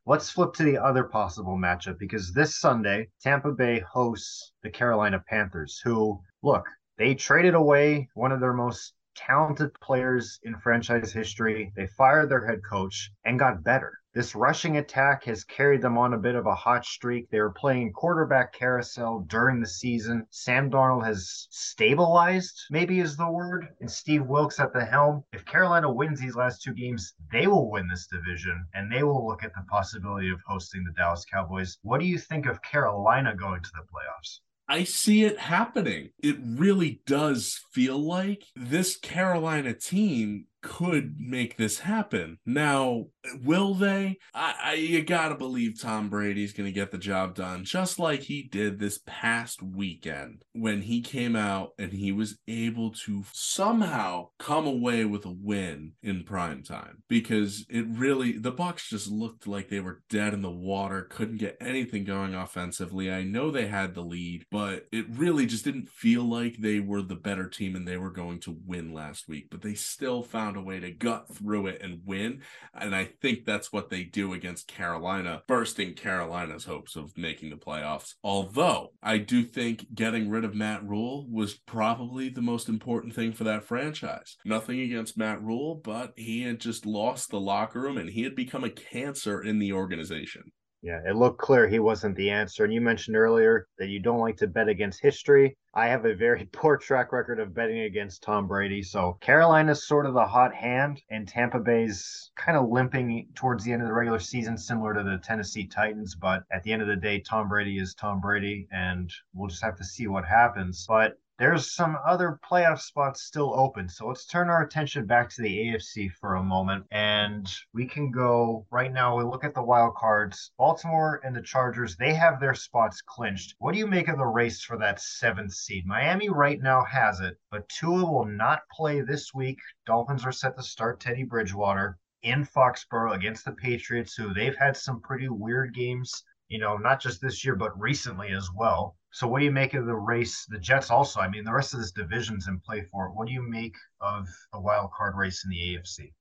Let's 0.08 0.30
flip 0.30 0.54
to 0.54 0.62
the 0.62 0.78
other 0.78 1.04
possible 1.04 1.58
matchup 1.58 1.98
because 1.98 2.32
this 2.32 2.56
Sunday, 2.58 3.10
Tampa 3.20 3.52
Bay 3.52 3.80
hosts 3.80 4.54
the 4.62 4.70
Carolina 4.70 5.22
Panthers, 5.28 5.82
who, 5.84 6.18
look, 6.42 6.64
they 6.96 7.14
traded 7.14 7.52
away 7.52 8.08
one 8.14 8.32
of 8.32 8.40
their 8.40 8.54
most 8.54 8.94
talented 9.26 9.74
players 9.80 10.38
in 10.44 10.56
franchise 10.56 11.12
history. 11.12 11.72
They 11.74 11.88
fired 11.88 12.28
their 12.28 12.46
head 12.46 12.60
coach 12.62 13.10
and 13.24 13.38
got 13.38 13.64
better. 13.64 13.98
This 14.14 14.34
rushing 14.34 14.78
attack 14.78 15.24
has 15.24 15.44
carried 15.44 15.82
them 15.82 15.98
on 15.98 16.14
a 16.14 16.18
bit 16.18 16.34
of 16.34 16.46
a 16.46 16.54
hot 16.54 16.84
streak. 16.84 17.28
They 17.28 17.40
were 17.40 17.52
playing 17.52 17.92
quarterback 17.92 18.52
carousel 18.52 19.20
during 19.28 19.60
the 19.60 19.66
season. 19.66 20.26
Sam 20.30 20.70
Darnold 20.70 21.04
has 21.04 21.46
stabilized, 21.50 22.66
maybe 22.70 23.00
is 23.00 23.16
the 23.16 23.30
word, 23.30 23.68
and 23.80 23.90
Steve 23.90 24.26
Wilks 24.26 24.60
at 24.60 24.72
the 24.72 24.84
helm. 24.84 25.24
If 25.32 25.44
Carolina 25.44 25.92
wins 25.92 26.20
these 26.20 26.36
last 26.36 26.62
two 26.62 26.72
games, 26.72 27.14
they 27.30 27.46
will 27.46 27.70
win 27.70 27.86
this 27.86 28.06
division 28.06 28.66
and 28.72 28.90
they 28.90 29.02
will 29.02 29.26
look 29.26 29.44
at 29.44 29.54
the 29.54 29.64
possibility 29.68 30.30
of 30.30 30.40
hosting 30.46 30.84
the 30.84 30.92
Dallas 30.92 31.24
Cowboys. 31.24 31.78
What 31.82 32.00
do 32.00 32.06
you 32.06 32.18
think 32.18 32.46
of 32.46 32.62
Carolina 32.62 33.34
going 33.36 33.62
to 33.62 33.70
the 33.74 33.82
playoffs? 33.82 34.40
I 34.68 34.84
see 34.84 35.24
it 35.24 35.38
happening. 35.38 36.10
It 36.22 36.36
really 36.42 37.00
does 37.06 37.60
feel 37.72 37.98
like 37.98 38.44
this 38.54 38.96
Carolina 38.96 39.72
team 39.72 40.44
could 40.62 41.16
make 41.18 41.56
this 41.56 41.80
happen. 41.80 42.38
Now, 42.44 43.06
will 43.42 43.74
they? 43.74 44.18
I, 44.34 44.54
I 44.62 44.72
you 44.74 45.02
gotta 45.02 45.34
believe 45.34 45.80
Tom 45.80 46.08
Brady's 46.08 46.52
gonna 46.52 46.70
get 46.70 46.90
the 46.90 46.98
job 46.98 47.34
done, 47.34 47.64
just 47.64 47.98
like 47.98 48.20
he 48.20 48.42
did 48.42 48.78
this 48.78 49.00
past 49.06 49.62
weekend 49.62 50.42
when 50.52 50.82
he 50.82 51.00
came 51.00 51.36
out 51.36 51.70
and 51.78 51.92
he 51.92 52.12
was 52.12 52.38
able 52.48 52.90
to 52.90 53.24
somehow 53.32 54.28
come 54.38 54.66
away 54.66 55.04
with 55.04 55.24
a 55.24 55.30
win 55.30 55.92
in 56.02 56.24
prime 56.24 56.62
time 56.62 57.02
because 57.08 57.64
it 57.68 57.86
really 57.88 58.32
the 58.38 58.52
Bucs 58.52 58.88
just 58.88 59.10
looked 59.10 59.46
like 59.46 59.68
they 59.68 59.80
were 59.80 60.02
dead 60.08 60.34
in 60.34 60.42
the 60.42 60.50
water, 60.50 61.02
couldn't 61.02 61.38
get 61.38 61.56
anything 61.60 62.04
going 62.04 62.34
offensively. 62.34 63.10
I 63.10 63.22
know 63.22 63.50
they 63.50 63.66
had 63.66 63.94
the 63.94 64.02
lead, 64.02 64.44
but 64.50 64.86
it 64.92 65.06
really 65.10 65.46
just 65.46 65.64
didn't 65.64 65.88
feel 65.88 66.24
like 66.24 66.56
they 66.58 66.80
were 66.80 67.02
the 67.02 67.14
better 67.14 67.48
team 67.48 67.76
and 67.76 67.86
they 67.86 67.96
were 67.96 68.10
going 68.10 68.40
to 68.40 68.56
win 68.66 68.92
last 68.92 69.28
week, 69.28 69.48
but 69.50 69.62
they 69.62 69.74
still 69.74 70.22
found 70.22 70.47
a 70.56 70.62
way 70.62 70.80
to 70.80 70.90
gut 70.90 71.26
through 71.34 71.68
it 71.68 71.82
and 71.82 72.00
win. 72.04 72.42
And 72.74 72.94
I 72.94 73.10
think 73.20 73.44
that's 73.44 73.72
what 73.72 73.90
they 73.90 74.04
do 74.04 74.32
against 74.32 74.68
Carolina, 74.68 75.42
bursting 75.46 75.94
Carolina's 75.94 76.64
hopes 76.64 76.96
of 76.96 77.16
making 77.16 77.50
the 77.50 77.56
playoffs. 77.56 78.14
Although 78.22 78.92
I 79.02 79.18
do 79.18 79.44
think 79.44 79.86
getting 79.94 80.30
rid 80.30 80.44
of 80.44 80.54
Matt 80.54 80.84
Rhule 80.84 81.26
was 81.30 81.54
probably 81.54 82.28
the 82.28 82.42
most 82.42 82.68
important 82.68 83.14
thing 83.14 83.32
for 83.32 83.44
that 83.44 83.64
franchise. 83.64 84.36
Nothing 84.44 84.80
against 84.80 85.18
Matt 85.18 85.42
Rhule, 85.42 85.80
but 85.82 86.12
he 86.16 86.42
had 86.42 86.60
just 86.60 86.86
lost 86.86 87.30
the 87.30 87.40
locker 87.40 87.80
room 87.80 87.98
and 87.98 88.10
he 88.10 88.22
had 88.22 88.34
become 88.34 88.64
a 88.64 88.70
cancer 88.70 89.42
in 89.42 89.58
the 89.58 89.72
organization. 89.72 90.52
Yeah, 90.80 91.00
it 91.04 91.16
looked 91.16 91.40
clear 91.40 91.66
he 91.66 91.80
wasn't 91.80 92.14
the 92.14 92.30
answer. 92.30 92.62
And 92.62 92.72
you 92.72 92.80
mentioned 92.80 93.16
earlier 93.16 93.66
that 93.78 93.88
you 93.88 93.98
don't 93.98 94.20
like 94.20 94.36
to 94.36 94.46
bet 94.46 94.68
against 94.68 95.02
history. 95.02 95.56
I 95.74 95.88
have 95.88 96.04
a 96.04 96.14
very 96.14 96.44
poor 96.52 96.76
track 96.76 97.12
record 97.12 97.40
of 97.40 97.52
betting 97.52 97.80
against 97.80 98.22
Tom 98.22 98.46
Brady. 98.46 98.82
So 98.82 99.18
Carolina's 99.20 99.88
sort 99.88 100.06
of 100.06 100.14
the 100.14 100.24
hot 100.24 100.54
hand, 100.54 101.02
and 101.10 101.26
Tampa 101.26 101.58
Bay's 101.58 102.30
kind 102.36 102.56
of 102.56 102.68
limping 102.68 103.28
towards 103.34 103.64
the 103.64 103.72
end 103.72 103.82
of 103.82 103.88
the 103.88 103.94
regular 103.94 104.20
season, 104.20 104.56
similar 104.56 104.94
to 104.94 105.02
the 105.02 105.18
Tennessee 105.18 105.66
Titans. 105.66 106.14
But 106.14 106.44
at 106.52 106.62
the 106.62 106.72
end 106.72 106.82
of 106.82 106.88
the 106.88 106.96
day, 106.96 107.20
Tom 107.20 107.48
Brady 107.48 107.78
is 107.78 107.94
Tom 107.94 108.20
Brady, 108.20 108.68
and 108.70 109.12
we'll 109.34 109.48
just 109.48 109.64
have 109.64 109.76
to 109.78 109.84
see 109.84 110.06
what 110.06 110.24
happens. 110.24 110.86
But 110.86 111.18
there's 111.38 111.72
some 111.72 111.96
other 112.04 112.40
playoff 112.44 112.80
spots 112.80 113.22
still 113.22 113.54
open. 113.56 113.88
So 113.88 114.08
let's 114.08 114.26
turn 114.26 114.50
our 114.50 114.64
attention 114.64 115.06
back 115.06 115.30
to 115.30 115.42
the 115.42 115.56
AFC 115.56 116.10
for 116.10 116.34
a 116.34 116.42
moment. 116.42 116.84
And 116.90 117.48
we 117.72 117.86
can 117.86 118.10
go 118.10 118.66
right 118.72 118.92
now. 118.92 119.16
We 119.16 119.22
look 119.22 119.44
at 119.44 119.54
the 119.54 119.62
wild 119.62 119.94
cards. 119.94 120.50
Baltimore 120.58 121.20
and 121.24 121.36
the 121.36 121.42
Chargers, 121.42 121.96
they 121.96 122.12
have 122.14 122.40
their 122.40 122.54
spots 122.54 123.00
clinched. 123.02 123.54
What 123.58 123.72
do 123.72 123.78
you 123.78 123.86
make 123.86 124.08
of 124.08 124.18
the 124.18 124.26
race 124.26 124.64
for 124.64 124.76
that 124.78 125.00
seventh 125.00 125.52
seed? 125.52 125.86
Miami 125.86 126.28
right 126.28 126.60
now 126.60 126.84
has 126.84 127.20
it, 127.20 127.38
but 127.52 127.68
Tua 127.68 128.04
will 128.04 128.24
not 128.24 128.62
play 128.72 129.00
this 129.00 129.32
week. 129.32 129.60
Dolphins 129.86 130.26
are 130.26 130.32
set 130.32 130.56
to 130.56 130.62
start 130.62 130.98
Teddy 130.98 131.22
Bridgewater 131.22 131.98
in 132.22 132.44
Foxborough 132.44 133.14
against 133.14 133.44
the 133.44 133.52
Patriots, 133.52 134.16
who 134.16 134.34
they've 134.34 134.56
had 134.56 134.76
some 134.76 135.00
pretty 135.00 135.28
weird 135.28 135.72
games 135.72 136.24
you 136.48 136.58
know, 136.58 136.76
not 136.76 137.00
just 137.00 137.20
this 137.20 137.44
year, 137.44 137.54
but 137.54 137.78
recently 137.78 138.30
as 138.30 138.48
well. 138.56 138.96
So, 139.10 139.26
what 139.26 139.38
do 139.38 139.44
you 139.44 139.50
make 139.50 139.74
of 139.74 139.86
the 139.86 139.94
race? 139.94 140.46
The 140.48 140.58
Jets 140.58 140.90
also, 140.90 141.20
I 141.20 141.28
mean, 141.28 141.44
the 141.44 141.52
rest 141.52 141.74
of 141.74 141.80
this 141.80 141.92
division's 141.92 142.48
in 142.48 142.60
play 142.60 142.84
for 142.90 143.06
it. 143.06 143.12
What 143.14 143.26
do 143.26 143.32
you 143.32 143.42
make 143.42 143.76
of 144.00 144.26
the 144.52 144.60
wild 144.60 144.90
card 144.96 145.16
race 145.16 145.44
in 145.44 145.50
the 145.50 145.56
AFC? 145.56 146.12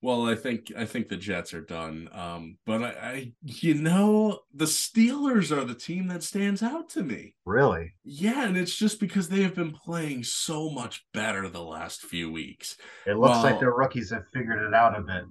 Well, 0.00 0.28
I 0.28 0.36
think 0.36 0.72
I 0.76 0.84
think 0.84 1.08
the 1.08 1.16
Jets 1.16 1.52
are 1.52 1.60
done. 1.60 2.08
Um, 2.12 2.58
but 2.64 2.82
I, 2.82 2.88
I, 2.88 3.32
you 3.42 3.74
know, 3.74 4.40
the 4.54 4.66
Steelers 4.66 5.50
are 5.50 5.64
the 5.64 5.74
team 5.74 6.06
that 6.08 6.22
stands 6.22 6.62
out 6.62 6.88
to 6.90 7.02
me. 7.02 7.34
Really? 7.44 7.94
Yeah, 8.04 8.46
and 8.46 8.56
it's 8.56 8.76
just 8.76 9.00
because 9.00 9.28
they 9.28 9.42
have 9.42 9.56
been 9.56 9.72
playing 9.72 10.22
so 10.22 10.70
much 10.70 11.04
better 11.12 11.48
the 11.48 11.62
last 11.64 12.02
few 12.02 12.30
weeks. 12.30 12.76
It 13.06 13.16
looks 13.16 13.32
well, 13.32 13.42
like 13.42 13.58
their 13.58 13.74
rookies 13.74 14.10
have 14.10 14.28
figured 14.32 14.62
it 14.62 14.74
out 14.74 14.96
a 14.96 15.02
bit. 15.02 15.24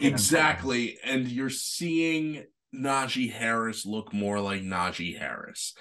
Exactly, 0.00 0.98
and 1.04 1.28
you're 1.28 1.48
seeing 1.48 2.44
Najee 2.74 3.32
Harris 3.32 3.86
look 3.86 4.12
more 4.12 4.40
like 4.40 4.62
Najee 4.62 5.18
Harris. 5.18 5.74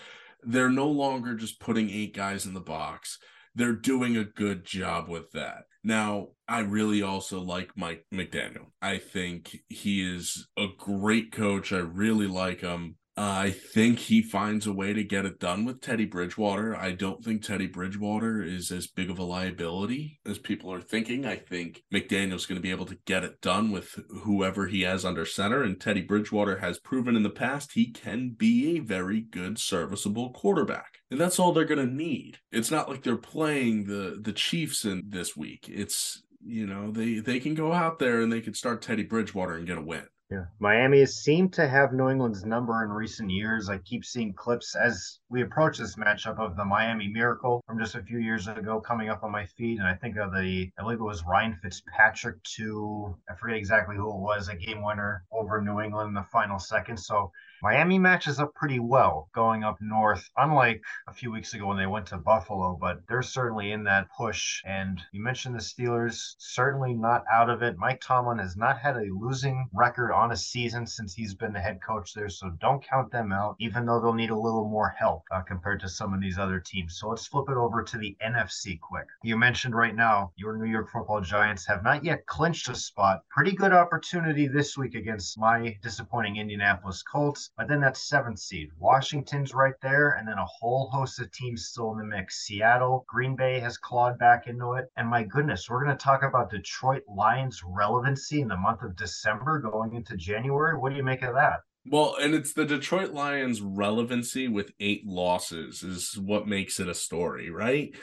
They're 0.43 0.69
no 0.69 0.87
longer 0.87 1.35
just 1.35 1.59
putting 1.59 1.89
eight 1.89 2.15
guys 2.15 2.45
in 2.45 2.53
the 2.53 2.59
box. 2.59 3.17
They're 3.55 3.73
doing 3.73 4.15
a 4.15 4.23
good 4.23 4.63
job 4.63 5.09
with 5.09 5.31
that. 5.31 5.63
Now, 5.83 6.27
I 6.47 6.59
really 6.59 7.01
also 7.01 7.41
like 7.41 7.71
Mike 7.75 8.05
McDaniel. 8.13 8.67
I 8.81 8.99
think 8.99 9.57
he 9.67 10.01
is 10.01 10.47
a 10.57 10.67
great 10.77 11.31
coach. 11.31 11.73
I 11.73 11.79
really 11.79 12.27
like 12.27 12.61
him. 12.61 12.97
I 13.19 13.49
think 13.49 13.97
he 13.97 14.21
finds 14.21 14.67
a 14.67 14.73
way 14.73 14.93
to 14.93 15.03
get 15.03 15.25
it 15.25 15.39
done 15.39 15.65
with 15.65 15.81
Teddy 15.81 16.05
Bridgewater. 16.05 16.75
I 16.75 16.91
don't 16.91 17.25
think 17.25 17.41
Teddy 17.41 17.65
Bridgewater 17.65 18.43
is 18.43 18.71
as 18.71 18.85
big 18.85 19.09
of 19.09 19.17
a 19.17 19.23
liability 19.23 20.19
as 20.23 20.37
people 20.37 20.71
are 20.71 20.81
thinking. 20.81 21.25
I 21.25 21.37
think 21.37 21.83
McDaniel's 21.91 22.45
going 22.45 22.57
to 22.57 22.61
be 22.61 22.69
able 22.69 22.85
to 22.85 22.99
get 23.05 23.23
it 23.23 23.41
done 23.41 23.71
with 23.71 23.99
whoever 24.21 24.67
he 24.67 24.81
has 24.81 25.03
under 25.03 25.25
center. 25.25 25.63
And 25.63 25.81
Teddy 25.81 26.01
Bridgewater 26.01 26.59
has 26.59 26.77
proven 26.77 27.15
in 27.15 27.23
the 27.23 27.31
past 27.31 27.71
he 27.71 27.91
can 27.91 28.35
be 28.37 28.77
a 28.77 28.81
very 28.81 29.21
good, 29.21 29.57
serviceable 29.57 30.29
quarterback. 30.31 30.99
And 31.09 31.19
that's 31.19 31.39
all 31.39 31.53
they're 31.53 31.65
going 31.65 31.87
to 31.87 31.91
need. 31.91 32.37
It's 32.51 32.69
not 32.69 32.87
like 32.87 33.01
they're 33.01 33.17
playing 33.17 33.85
the 33.85 34.19
the 34.21 34.33
Chiefs 34.33 34.85
in 34.85 35.05
this 35.07 35.35
week. 35.35 35.67
It's 35.67 36.21
you 36.45 36.67
know 36.67 36.91
they 36.91 37.17
they 37.17 37.39
can 37.39 37.55
go 37.55 37.73
out 37.73 37.97
there 37.97 38.21
and 38.21 38.31
they 38.31 38.41
can 38.41 38.53
start 38.53 38.83
Teddy 38.83 39.03
Bridgewater 39.03 39.55
and 39.55 39.65
get 39.65 39.79
a 39.79 39.81
win. 39.81 40.05
Yeah. 40.29 40.45
Miami 40.59 40.99
has 40.99 41.15
seemed 41.15 41.53
to 41.53 41.69
have 41.69 41.93
New 41.93 42.09
England's 42.09 42.43
number 42.43 42.83
in 42.83 42.89
recent 42.89 43.29
years. 43.29 43.69
I 43.69 43.77
keep 43.77 44.03
seeing 44.03 44.33
clips 44.33 44.75
as 44.75 45.19
we 45.29 45.41
approach 45.41 45.77
this 45.77 45.95
matchup 45.95 46.37
of 46.37 46.57
the 46.57 46.65
Miami 46.65 47.07
Miracle 47.07 47.63
from 47.65 47.79
just 47.79 47.95
a 47.95 48.03
few 48.03 48.19
years 48.19 48.47
ago 48.47 48.81
coming 48.81 49.07
up 49.07 49.23
on 49.23 49.31
my 49.31 49.45
feed. 49.45 49.79
And 49.79 49.87
I 49.87 49.95
think 49.95 50.17
of 50.17 50.33
the, 50.33 50.69
I 50.77 50.81
believe 50.81 50.99
it 50.99 51.03
was 51.03 51.23
Ryan 51.23 51.57
Fitzpatrick 51.61 52.43
to, 52.57 53.15
I 53.29 53.35
forget 53.35 53.57
exactly 53.57 53.95
who 53.95 54.09
it 54.09 54.19
was, 54.19 54.49
a 54.49 54.55
game 54.55 54.83
winner 54.83 55.23
over 55.31 55.61
New 55.61 55.79
England 55.79 56.09
in 56.09 56.13
the 56.13 56.23
final 56.23 56.59
second. 56.59 56.97
So 56.97 57.31
Miami 57.63 57.97
matches 57.97 58.39
up 58.39 58.53
pretty 58.53 58.79
well 58.79 59.29
going 59.33 59.63
up 59.63 59.77
north, 59.81 60.29
unlike 60.37 60.81
a 61.07 61.13
few 61.13 61.31
weeks 61.31 61.53
ago 61.53 61.67
when 61.67 61.77
they 61.77 61.87
went 61.87 62.05
to 62.07 62.17
Buffalo, 62.17 62.77
but 62.79 62.99
they're 63.07 63.23
certainly 63.23 63.71
in 63.71 63.83
that 63.85 64.09
push. 64.15 64.61
And 64.65 65.01
you 65.11 65.23
mentioned 65.23 65.55
the 65.55 65.59
Steelers, 65.59 66.35
certainly 66.37 66.93
not 66.93 67.23
out 67.31 67.49
of 67.49 67.63
it. 67.63 67.77
Mike 67.77 68.01
Tomlin 68.01 68.37
has 68.39 68.57
not 68.57 68.77
had 68.77 68.97
a 68.97 69.09
losing 69.11 69.69
record 69.73 70.11
on 70.17 70.31
a 70.31 70.37
season 70.37 70.87
since 70.87 71.13
he's 71.13 71.35
been 71.35 71.53
the 71.53 71.59
head 71.59 71.79
coach 71.81 72.13
there, 72.13 72.29
so 72.29 72.49
don't 72.59 72.83
count 72.83 73.11
them 73.11 73.31
out, 73.31 73.55
even 73.59 73.85
though 73.85 74.01
they'll 74.01 74.13
need 74.13 74.31
a 74.31 74.37
little 74.37 74.67
more 74.67 74.89
help 74.89 75.23
uh, 75.31 75.41
compared 75.41 75.79
to 75.81 75.89
some 75.89 76.13
of 76.13 76.19
these 76.19 76.39
other 76.39 76.59
teams. 76.59 76.97
So 76.97 77.09
let's 77.09 77.27
flip 77.27 77.49
it 77.49 77.57
over 77.57 77.83
to 77.83 77.97
the 77.97 78.17
NFC 78.25 78.79
quick. 78.79 79.07
You 79.23 79.37
mentioned 79.37 79.75
right 79.75 79.95
now 79.95 80.31
your 80.35 80.57
New 80.57 80.69
York 80.69 80.89
football 80.91 81.21
giants 81.21 81.65
have 81.67 81.83
not 81.83 82.03
yet 82.03 82.25
clinched 82.25 82.67
a 82.69 82.75
spot. 82.75 83.21
Pretty 83.29 83.51
good 83.51 83.73
opportunity 83.73 84.47
this 84.47 84.77
week 84.77 84.95
against 84.95 85.37
my 85.37 85.77
disappointing 85.81 86.37
Indianapolis 86.37 87.03
Colts. 87.03 87.51
But 87.55 87.67
then 87.67 87.81
that 87.81 87.97
seventh 87.97 88.39
seed, 88.39 88.71
Washington's 88.79 89.53
right 89.53 89.79
there, 89.81 90.11
and 90.11 90.27
then 90.27 90.37
a 90.37 90.45
whole 90.45 90.89
host 90.89 91.19
of 91.19 91.31
teams 91.31 91.65
still 91.65 91.91
in 91.91 91.97
the 91.99 92.03
mix. 92.03 92.39
Seattle, 92.45 93.05
Green 93.07 93.35
Bay 93.35 93.59
has 93.59 93.77
clawed 93.77 94.17
back 94.17 94.47
into 94.47 94.73
it. 94.73 94.91
And 94.97 95.07
my 95.07 95.23
goodness, 95.23 95.69
we're 95.69 95.83
going 95.83 95.95
to 95.95 96.03
talk 96.03 96.23
about 96.23 96.49
Detroit 96.49 97.03
Lions 97.07 97.61
relevancy 97.63 98.41
in 98.41 98.47
the 98.47 98.57
month 98.57 98.81
of 98.81 98.95
December 98.95 99.59
going 99.59 99.93
into 99.93 100.06
January. 100.15 100.77
What 100.77 100.91
do 100.91 100.95
you 100.95 101.03
make 101.03 101.23
of 101.23 101.33
that? 101.33 101.59
Well, 101.89 102.15
and 102.21 102.33
it's 102.33 102.53
the 102.53 102.65
Detroit 102.65 103.11
Lions' 103.11 103.61
relevancy 103.61 104.47
with 104.47 104.71
eight 104.79 105.05
losses 105.05 105.83
is 105.83 106.17
what 106.17 106.47
makes 106.47 106.79
it 106.79 106.87
a 106.87 106.93
story, 106.93 107.49
right? 107.49 107.95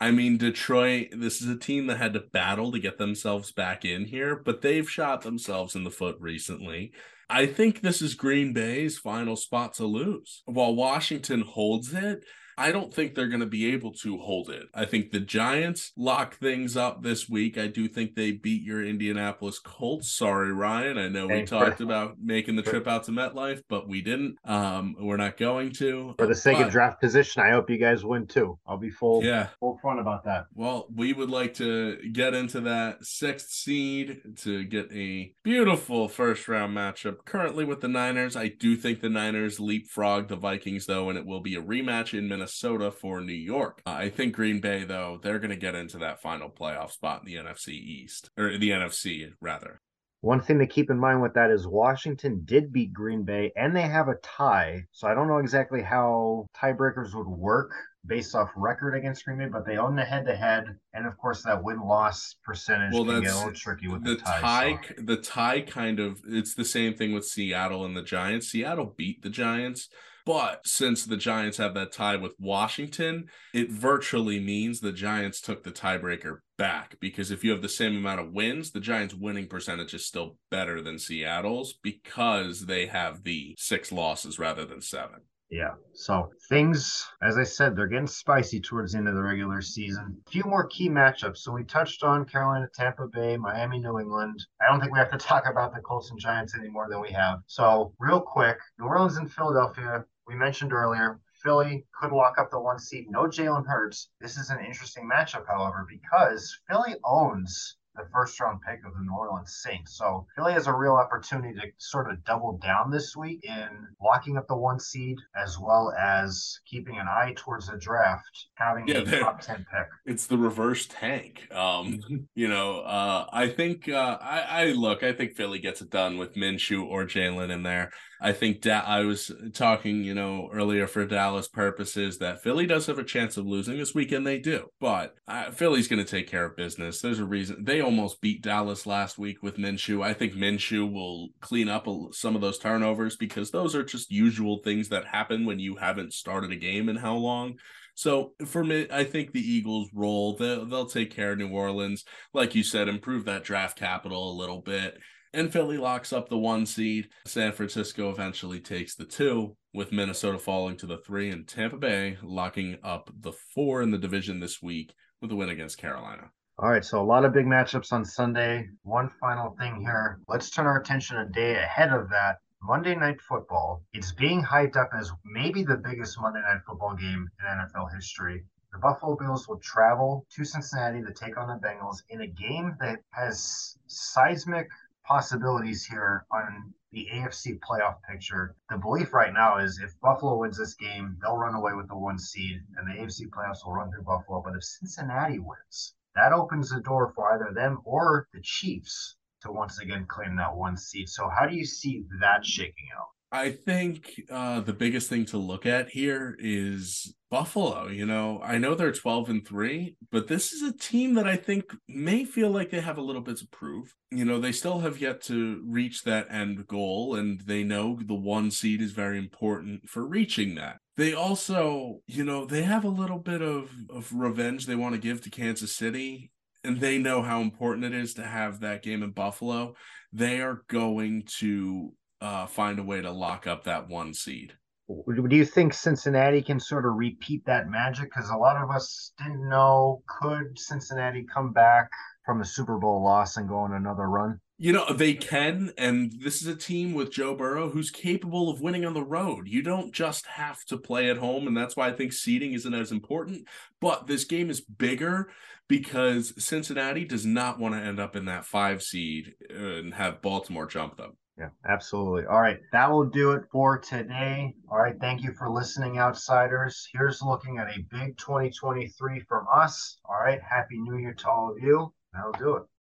I 0.00 0.10
mean, 0.10 0.36
Detroit, 0.36 1.08
this 1.12 1.40
is 1.40 1.48
a 1.48 1.58
team 1.58 1.86
that 1.86 1.98
had 1.98 2.14
to 2.14 2.24
battle 2.32 2.72
to 2.72 2.78
get 2.78 2.98
themselves 2.98 3.52
back 3.52 3.84
in 3.84 4.04
here, 4.04 4.40
but 4.44 4.60
they've 4.60 4.88
shot 4.88 5.22
themselves 5.22 5.74
in 5.74 5.84
the 5.84 5.90
foot 5.90 6.16
recently. 6.18 6.92
I 7.28 7.46
think 7.46 7.80
this 7.80 8.02
is 8.02 8.14
Green 8.14 8.52
Bay's 8.52 8.98
final 8.98 9.36
spot 9.36 9.74
to 9.74 9.86
lose. 9.86 10.42
While 10.44 10.74
Washington 10.74 11.40
holds 11.40 11.92
it, 11.92 12.20
I 12.58 12.72
don't 12.72 12.92
think 12.92 13.14
they're 13.14 13.28
going 13.28 13.40
to 13.40 13.46
be 13.46 13.72
able 13.72 13.92
to 13.92 14.16
hold 14.16 14.48
it. 14.48 14.68
I 14.74 14.86
think 14.86 15.10
the 15.10 15.20
Giants 15.20 15.92
lock 15.96 16.38
things 16.38 16.76
up 16.76 17.02
this 17.02 17.28
week. 17.28 17.58
I 17.58 17.66
do 17.66 17.86
think 17.86 18.14
they 18.14 18.32
beat 18.32 18.62
your 18.62 18.82
Indianapolis 18.82 19.58
Colts. 19.58 20.10
Sorry, 20.10 20.52
Ryan. 20.52 20.96
I 20.96 21.08
know 21.08 21.26
we 21.26 21.42
talked 21.44 21.82
about 21.82 22.16
making 22.18 22.56
the 22.56 22.62
trip 22.62 22.86
out 22.86 23.04
to 23.04 23.12
MetLife, 23.12 23.62
but 23.68 23.86
we 23.86 24.00
didn't. 24.00 24.38
Um, 24.44 24.96
we're 24.98 25.18
not 25.18 25.36
going 25.36 25.72
to. 25.72 26.14
For 26.16 26.26
the 26.26 26.34
sake 26.34 26.56
but, 26.56 26.68
of 26.68 26.72
draft 26.72 27.00
position, 27.00 27.42
I 27.42 27.50
hope 27.50 27.68
you 27.68 27.76
guys 27.76 28.04
win 28.04 28.26
too. 28.26 28.58
I'll 28.66 28.78
be 28.78 28.90
full 28.90 29.22
yeah 29.22 29.48
full 29.60 29.78
front 29.82 30.00
about 30.00 30.24
that. 30.24 30.46
Well, 30.54 30.86
we 30.94 31.12
would 31.12 31.30
like 31.30 31.54
to 31.54 31.98
get 32.10 32.32
into 32.32 32.62
that 32.62 33.04
sixth 33.04 33.50
seed 33.50 34.22
to 34.38 34.64
get 34.64 34.90
a 34.92 35.34
beautiful 35.42 36.08
first 36.08 36.48
round 36.48 36.74
matchup 36.74 37.24
currently 37.26 37.64
with 37.64 37.82
the 37.82 37.88
Niners. 37.88 38.34
I 38.34 38.48
do 38.48 38.76
think 38.76 39.02
the 39.02 39.10
Niners 39.10 39.60
leapfrog 39.60 40.28
the 40.28 40.36
Vikings 40.36 40.86
though, 40.86 41.10
and 41.10 41.18
it 41.18 41.26
will 41.26 41.40
be 41.40 41.54
a 41.54 41.62
rematch 41.62 42.16
in 42.16 42.28
Minnesota 42.28 42.45
Minnesota 42.46 42.92
for 42.92 43.20
New 43.20 43.32
York. 43.32 43.82
Uh, 43.84 43.90
I 43.90 44.08
think 44.08 44.34
Green 44.34 44.60
Bay, 44.60 44.84
though, 44.84 45.18
they're 45.20 45.40
going 45.40 45.50
to 45.50 45.56
get 45.56 45.74
into 45.74 45.98
that 45.98 46.22
final 46.22 46.48
playoff 46.48 46.92
spot 46.92 47.22
in 47.22 47.26
the 47.26 47.40
NFC 47.40 47.70
East, 47.70 48.30
or 48.38 48.56
the 48.56 48.70
NFC, 48.70 49.32
rather. 49.40 49.80
One 50.20 50.40
thing 50.40 50.60
to 50.60 50.66
keep 50.66 50.88
in 50.88 50.98
mind 50.98 51.22
with 51.22 51.34
that 51.34 51.50
is 51.50 51.66
Washington 51.66 52.42
did 52.44 52.72
beat 52.72 52.92
Green 52.92 53.22
Bay 53.24 53.52
and 53.54 53.76
they 53.76 53.82
have 53.82 54.08
a 54.08 54.14
tie. 54.22 54.82
So 54.90 55.06
I 55.06 55.14
don't 55.14 55.28
know 55.28 55.38
exactly 55.38 55.82
how 55.82 56.46
tiebreakers 56.56 57.14
would 57.14 57.28
work 57.28 57.72
based 58.06 58.34
off 58.34 58.50
record 58.56 58.94
against 58.94 59.24
Green 59.24 59.38
Bay, 59.38 59.46
but 59.46 59.66
they 59.66 59.76
own 59.76 59.94
the 59.94 60.04
head 60.04 60.26
to 60.26 60.34
head. 60.34 60.64
And 60.94 61.06
of 61.06 61.16
course, 61.18 61.42
that 61.42 61.62
win 61.62 61.80
loss 61.80 62.36
percentage 62.44 62.92
well, 62.92 63.04
can 63.04 63.22
get 63.22 63.32
a 63.32 63.36
little 63.36 63.52
tricky 63.52 63.88
with 63.88 64.04
the, 64.04 64.14
the 64.14 64.16
tie. 64.16 64.40
tie 64.40 64.80
so. 64.96 65.02
The 65.04 65.16
tie 65.16 65.60
kind 65.60 66.00
of, 66.00 66.20
it's 66.26 66.54
the 66.54 66.64
same 66.64 66.94
thing 66.94 67.12
with 67.12 67.26
Seattle 67.26 67.84
and 67.84 67.96
the 67.96 68.02
Giants. 68.02 68.48
Seattle 68.48 68.94
beat 68.96 69.22
the 69.22 69.30
Giants 69.30 69.88
but 70.26 70.66
since 70.66 71.04
the 71.04 71.16
Giants 71.16 71.56
have 71.58 71.72
that 71.74 71.92
tie 71.92 72.16
with 72.16 72.34
Washington, 72.40 73.26
it 73.54 73.70
virtually 73.70 74.40
means 74.40 74.80
the 74.80 74.90
Giants 74.90 75.40
took 75.40 75.62
the 75.62 75.70
tiebreaker 75.70 76.38
back 76.58 76.96
because 77.00 77.30
if 77.30 77.44
you 77.44 77.52
have 77.52 77.62
the 77.62 77.68
same 77.68 77.96
amount 77.96 78.20
of 78.20 78.32
wins, 78.32 78.72
the 78.72 78.80
Giants' 78.80 79.14
winning 79.14 79.46
percentage 79.46 79.94
is 79.94 80.04
still 80.04 80.36
better 80.50 80.82
than 80.82 80.98
Seattle's 80.98 81.74
because 81.80 82.66
they 82.66 82.86
have 82.86 83.22
the 83.22 83.54
six 83.56 83.92
losses 83.92 84.36
rather 84.36 84.64
than 84.64 84.80
seven. 84.80 85.20
Yeah. 85.48 85.74
So 85.92 86.30
things, 86.48 87.06
as 87.22 87.38
I 87.38 87.44
said, 87.44 87.76
they're 87.76 87.86
getting 87.86 88.08
spicy 88.08 88.60
towards 88.60 88.92
the 88.92 88.98
end 88.98 89.06
of 89.06 89.14
the 89.14 89.22
regular 89.22 89.62
season. 89.62 90.20
A 90.26 90.30
few 90.30 90.42
more 90.42 90.66
key 90.66 90.88
matchups. 90.88 91.38
So 91.38 91.52
we 91.52 91.62
touched 91.62 92.02
on 92.02 92.24
Carolina, 92.24 92.68
Tampa 92.74 93.06
Bay, 93.06 93.36
Miami, 93.36 93.78
New 93.78 94.00
England. 94.00 94.44
I 94.60 94.68
don't 94.68 94.80
think 94.80 94.92
we 94.92 94.98
have 94.98 95.12
to 95.12 95.18
talk 95.24 95.44
about 95.48 95.72
the 95.72 95.80
Colts 95.80 96.10
and 96.10 96.18
Giants 96.18 96.56
any 96.58 96.68
more 96.68 96.88
than 96.88 97.00
we 97.00 97.12
have. 97.12 97.38
So 97.46 97.92
real 98.00 98.20
quick, 98.20 98.58
New 98.80 98.86
Orleans 98.86 99.18
and 99.18 99.32
Philadelphia 99.32 100.04
we 100.26 100.34
mentioned 100.34 100.72
earlier, 100.72 101.20
Philly 101.42 101.86
could 101.98 102.12
lock 102.12 102.38
up 102.38 102.50
the 102.50 102.58
one 102.60 102.78
seed. 102.78 103.10
No 103.10 103.24
Jalen 103.24 103.66
Hurts. 103.66 104.10
This 104.20 104.36
is 104.36 104.50
an 104.50 104.64
interesting 104.64 105.08
matchup, 105.08 105.46
however, 105.46 105.86
because 105.88 106.58
Philly 106.68 106.96
owns 107.04 107.76
the 107.96 108.08
first 108.12 108.38
round 108.40 108.60
pick 108.66 108.80
of 108.86 108.94
the 108.94 109.00
New 109.00 109.14
Orleans 109.14 109.60
Saints. 109.62 109.96
So 109.96 110.26
Philly 110.36 110.52
has 110.52 110.66
a 110.66 110.72
real 110.72 110.94
opportunity 110.94 111.54
to 111.54 111.66
sort 111.78 112.10
of 112.10 112.24
double 112.24 112.58
down 112.58 112.90
this 112.90 113.16
week 113.16 113.44
in 113.44 113.68
locking 114.02 114.36
up 114.36 114.46
the 114.48 114.56
one 114.56 114.78
seed 114.78 115.16
as 115.36 115.58
well 115.58 115.92
as 115.98 116.60
keeping 116.66 116.98
an 116.98 117.06
eye 117.08 117.34
towards 117.36 117.68
the 117.68 117.76
draft, 117.76 118.46
having 118.54 118.86
yeah, 118.88 118.98
a 118.98 119.20
top 119.20 119.40
10 119.40 119.56
pick. 119.56 119.88
It's 120.04 120.26
the 120.26 120.38
reverse 120.38 120.86
tank. 120.88 121.48
Um, 121.52 122.00
you 122.34 122.48
know, 122.48 122.80
uh, 122.80 123.26
I 123.32 123.48
think 123.48 123.88
uh, 123.88 124.18
I, 124.20 124.40
I 124.40 124.64
look, 124.72 125.02
I 125.02 125.12
think 125.12 125.34
Philly 125.36 125.58
gets 125.58 125.80
it 125.80 125.90
done 125.90 126.18
with 126.18 126.34
Minshew 126.34 126.84
or 126.84 127.04
Jalen 127.04 127.50
in 127.50 127.62
there. 127.62 127.90
I 128.20 128.32
think 128.32 128.62
da- 128.62 128.80
I 128.80 129.00
was 129.00 129.30
talking, 129.52 130.02
you 130.02 130.14
know, 130.14 130.48
earlier 130.52 130.86
for 130.86 131.04
Dallas 131.04 131.48
purposes 131.48 132.18
that 132.18 132.42
Philly 132.42 132.66
does 132.66 132.86
have 132.86 132.98
a 132.98 133.04
chance 133.04 133.36
of 133.36 133.46
losing 133.46 133.76
this 133.76 133.94
weekend. 133.94 134.26
They 134.26 134.38
do, 134.38 134.70
but 134.80 135.14
uh, 135.28 135.50
Philly's 135.50 135.88
going 135.88 136.04
to 136.04 136.10
take 136.10 136.28
care 136.28 136.46
of 136.46 136.56
business. 136.56 137.00
There's 137.00 137.18
a 137.18 137.24
reason 137.24 137.64
they 137.64 137.80
almost 137.86 138.20
beat 138.20 138.42
Dallas 138.42 138.84
last 138.84 139.16
week 139.16 139.42
with 139.42 139.56
Minshew. 139.56 140.04
I 140.04 140.12
think 140.12 140.34
Minshew 140.34 140.92
will 140.92 141.28
clean 141.40 141.68
up 141.68 141.86
a, 141.86 142.08
some 142.12 142.34
of 142.34 142.42
those 142.42 142.58
turnovers 142.58 143.16
because 143.16 143.50
those 143.50 143.74
are 143.74 143.82
just 143.82 144.10
usual 144.10 144.58
things 144.58 144.88
that 144.90 145.06
happen 145.06 145.46
when 145.46 145.58
you 145.58 145.76
haven't 145.76 146.12
started 146.12 146.52
a 146.52 146.56
game 146.56 146.88
in 146.88 146.96
how 146.96 147.14
long. 147.14 147.54
So 147.94 148.32
for 148.44 148.62
me, 148.62 148.86
I 148.92 149.04
think 149.04 149.32
the 149.32 149.40
Eagles 149.40 149.88
roll. 149.94 150.36
They'll, 150.36 150.66
they'll 150.66 150.86
take 150.86 151.14
care 151.14 151.32
of 151.32 151.38
New 151.38 151.48
Orleans. 151.48 152.04
Like 152.34 152.54
you 152.54 152.62
said, 152.62 152.88
improve 152.88 153.24
that 153.24 153.44
draft 153.44 153.78
capital 153.78 154.30
a 154.30 154.38
little 154.38 154.60
bit 154.60 154.98
and 155.36 155.52
Philly 155.52 155.76
locks 155.76 156.14
up 156.14 156.30
the 156.30 156.38
one 156.38 156.64
seed. 156.64 157.08
San 157.26 157.52
Francisco 157.52 158.10
eventually 158.10 158.58
takes 158.58 158.94
the 158.94 159.04
two, 159.04 159.54
with 159.74 159.92
Minnesota 159.92 160.38
falling 160.38 160.78
to 160.78 160.86
the 160.86 160.96
three, 160.98 161.30
and 161.30 161.46
Tampa 161.46 161.76
Bay 161.76 162.16
locking 162.22 162.78
up 162.82 163.10
the 163.20 163.32
four 163.54 163.82
in 163.82 163.90
the 163.90 163.98
division 163.98 164.40
this 164.40 164.62
week 164.62 164.94
with 165.20 165.30
a 165.30 165.36
win 165.36 165.50
against 165.50 165.76
Carolina. 165.76 166.30
All 166.58 166.70
right, 166.70 166.82
so 166.82 167.02
a 167.02 167.04
lot 167.04 167.26
of 167.26 167.34
big 167.34 167.44
matchups 167.44 167.92
on 167.92 168.02
Sunday. 168.02 168.70
One 168.82 169.10
final 169.20 169.54
thing 169.58 169.78
here. 169.78 170.20
Let's 170.26 170.48
turn 170.48 170.64
our 170.64 170.80
attention 170.80 171.18
a 171.18 171.26
day 171.26 171.56
ahead 171.56 171.90
of 171.90 172.08
that. 172.08 172.38
Monday 172.62 172.94
Night 172.94 173.20
Football. 173.20 173.84
It's 173.92 174.12
being 174.12 174.42
hyped 174.42 174.74
up 174.74 174.88
as 174.98 175.12
maybe 175.22 175.64
the 175.64 175.76
biggest 175.76 176.18
Monday 176.18 176.40
Night 176.40 176.62
Football 176.66 176.94
game 176.94 177.28
in 177.40 177.58
NFL 177.58 177.94
history. 177.94 178.42
The 178.72 178.78
Buffalo 178.78 179.16
Bills 179.16 179.46
will 179.46 179.58
travel 179.58 180.24
to 180.30 180.46
Cincinnati 180.46 181.02
to 181.02 181.12
take 181.12 181.36
on 181.36 181.48
the 181.48 181.60
Bengals 181.62 181.98
in 182.08 182.22
a 182.22 182.26
game 182.26 182.74
that 182.80 183.00
has 183.10 183.76
seismic 183.86 184.70
possibilities 185.04 185.84
here 185.84 186.24
on 186.30 186.72
the 186.90 187.06
AFC 187.12 187.58
playoff 187.60 187.96
picture. 188.10 188.56
The 188.70 188.78
belief 188.78 189.12
right 189.12 189.34
now 189.34 189.58
is 189.58 189.78
if 189.78 189.92
Buffalo 190.00 190.38
wins 190.38 190.56
this 190.56 190.72
game, 190.72 191.18
they'll 191.20 191.36
run 191.36 191.54
away 191.54 191.74
with 191.74 191.88
the 191.88 191.98
one 191.98 192.18
seed, 192.18 192.62
and 192.78 192.88
the 192.88 192.98
AFC 192.98 193.28
playoffs 193.28 193.66
will 193.66 193.74
run 193.74 193.90
through 193.90 194.04
Buffalo. 194.04 194.40
But 194.40 194.56
if 194.56 194.64
Cincinnati 194.64 195.38
wins, 195.38 195.92
that 196.16 196.32
opens 196.32 196.70
the 196.70 196.80
door 196.80 197.12
for 197.14 197.32
either 197.34 197.52
them 197.54 197.78
or 197.84 198.28
the 198.32 198.40
Chiefs 198.42 199.16
to 199.42 199.52
once 199.52 199.78
again 199.80 200.06
claim 200.08 200.36
that 200.36 200.54
one 200.54 200.76
seed. 200.76 201.08
So, 201.08 201.28
how 201.28 201.46
do 201.46 201.54
you 201.54 201.64
see 201.64 202.04
that 202.20 202.44
shaking 202.44 202.88
out? 202.96 203.06
I 203.32 203.50
think 203.50 204.22
uh, 204.30 204.60
the 204.60 204.72
biggest 204.72 205.08
thing 205.08 205.26
to 205.26 205.38
look 205.38 205.66
at 205.66 205.90
here 205.90 206.36
is 206.38 207.14
Buffalo. 207.30 207.88
You 207.88 208.06
know, 208.06 208.40
I 208.42 208.58
know 208.58 208.74
they're 208.74 208.92
12 208.92 209.28
and 209.28 209.46
3, 209.46 209.96
but 210.10 210.28
this 210.28 210.52
is 210.52 210.62
a 210.62 210.76
team 210.76 211.14
that 211.14 211.26
I 211.26 211.36
think 211.36 211.64
may 211.88 212.24
feel 212.24 212.50
like 212.50 212.70
they 212.70 212.80
have 212.80 212.98
a 212.98 213.02
little 213.02 213.22
bit 213.22 213.38
to 213.38 213.48
prove. 213.48 213.94
You 214.10 214.24
know, 214.24 214.38
they 214.38 214.52
still 214.52 214.80
have 214.80 215.00
yet 215.00 215.22
to 215.24 215.62
reach 215.66 216.04
that 216.04 216.30
end 216.30 216.66
goal, 216.66 217.14
and 217.14 217.40
they 217.40 217.64
know 217.64 217.98
the 218.04 218.14
one 218.14 218.50
seed 218.50 218.80
is 218.80 218.92
very 218.92 219.18
important 219.18 219.88
for 219.88 220.06
reaching 220.06 220.54
that. 220.54 220.78
They 220.96 221.12
also, 221.12 222.00
you 222.06 222.24
know, 222.24 222.46
they 222.46 222.62
have 222.62 222.84
a 222.84 222.88
little 222.88 223.18
bit 223.18 223.42
of, 223.42 223.70
of 223.90 224.12
revenge 224.14 224.66
they 224.66 224.76
want 224.76 224.94
to 224.94 225.00
give 225.00 225.20
to 225.22 225.30
Kansas 225.30 225.76
City 225.76 226.30
and 226.66 226.80
they 226.80 226.98
know 226.98 227.22
how 227.22 227.40
important 227.40 227.84
it 227.84 227.94
is 227.94 228.14
to 228.14 228.24
have 228.24 228.60
that 228.60 228.82
game 228.82 229.02
in 229.02 229.10
Buffalo. 229.10 229.74
They 230.12 230.40
are 230.40 230.62
going 230.68 231.24
to 231.38 231.92
uh, 232.20 232.46
find 232.46 232.78
a 232.78 232.82
way 232.82 233.00
to 233.00 233.10
lock 233.10 233.46
up 233.46 233.64
that 233.64 233.88
one 233.88 234.14
seed. 234.14 234.54
Do 234.88 235.36
you 235.36 235.44
think 235.44 235.74
Cincinnati 235.74 236.42
can 236.42 236.60
sort 236.60 236.86
of 236.86 236.94
repeat 236.94 237.44
that 237.46 237.68
magic? 237.68 238.04
Because 238.04 238.30
a 238.30 238.36
lot 238.36 238.56
of 238.56 238.70
us 238.70 239.12
didn't 239.18 239.48
know 239.48 240.02
could 240.06 240.56
Cincinnati 240.56 241.26
come 241.32 241.52
back 241.52 241.90
from 242.24 242.40
a 242.40 242.44
Super 242.44 242.78
Bowl 242.78 243.02
loss 243.02 243.36
and 243.36 243.48
go 243.48 243.56
on 243.56 243.72
another 243.72 244.08
run? 244.08 244.40
You 244.58 244.72
know, 244.72 244.90
they 244.90 245.12
can, 245.12 245.72
and 245.76 246.12
this 246.22 246.40
is 246.40 246.46
a 246.46 246.56
team 246.56 246.94
with 246.94 247.12
Joe 247.12 247.34
Burrow 247.34 247.68
who's 247.68 247.90
capable 247.90 248.48
of 248.48 248.62
winning 248.62 248.86
on 248.86 248.94
the 248.94 249.02
road. 249.02 249.48
You 249.48 249.60
don't 249.60 249.92
just 249.92 250.26
have 250.26 250.64
to 250.66 250.78
play 250.78 251.10
at 251.10 251.18
home, 251.18 251.46
and 251.46 251.56
that's 251.56 251.76
why 251.76 251.88
I 251.88 251.92
think 251.92 252.12
seeding 252.12 252.52
isn't 252.54 252.72
as 252.72 252.90
important. 252.90 253.46
But 253.80 254.06
this 254.06 254.24
game 254.24 254.48
is 254.48 254.62
bigger 254.62 255.30
because 255.68 256.32
Cincinnati 256.42 257.04
does 257.04 257.26
not 257.26 257.58
want 257.58 257.74
to 257.74 257.80
end 257.80 258.00
up 258.00 258.16
in 258.16 258.26
that 258.26 258.46
five 258.46 258.82
seed 258.82 259.34
uh, 259.50 259.56
and 259.56 259.94
have 259.94 260.22
Baltimore 260.22 260.66
jump 260.66 260.96
them. 260.96 261.16
Yeah, 261.38 261.50
absolutely. 261.68 262.24
All 262.26 262.40
right, 262.40 262.60
that 262.72 262.90
will 262.90 263.04
do 263.04 263.32
it 263.32 263.44
for 263.52 263.78
today. 263.78 264.54
All 264.70 264.78
right, 264.78 264.98
thank 264.98 265.22
you 265.22 265.32
for 265.32 265.50
listening, 265.50 265.98
outsiders. 265.98 266.88
Here's 266.92 267.20
looking 267.20 267.58
at 267.58 267.68
a 267.68 267.82
big 267.90 268.16
2023 268.16 269.20
from 269.20 269.46
us. 269.52 269.98
All 270.06 270.18
right, 270.18 270.40
happy 270.42 270.78
new 270.78 270.96
year 270.96 271.12
to 271.12 271.28
all 271.28 271.50
of 271.50 271.62
you. 271.62 271.92
That'll 272.14 272.32
do 272.32 272.56
it. 272.56 272.66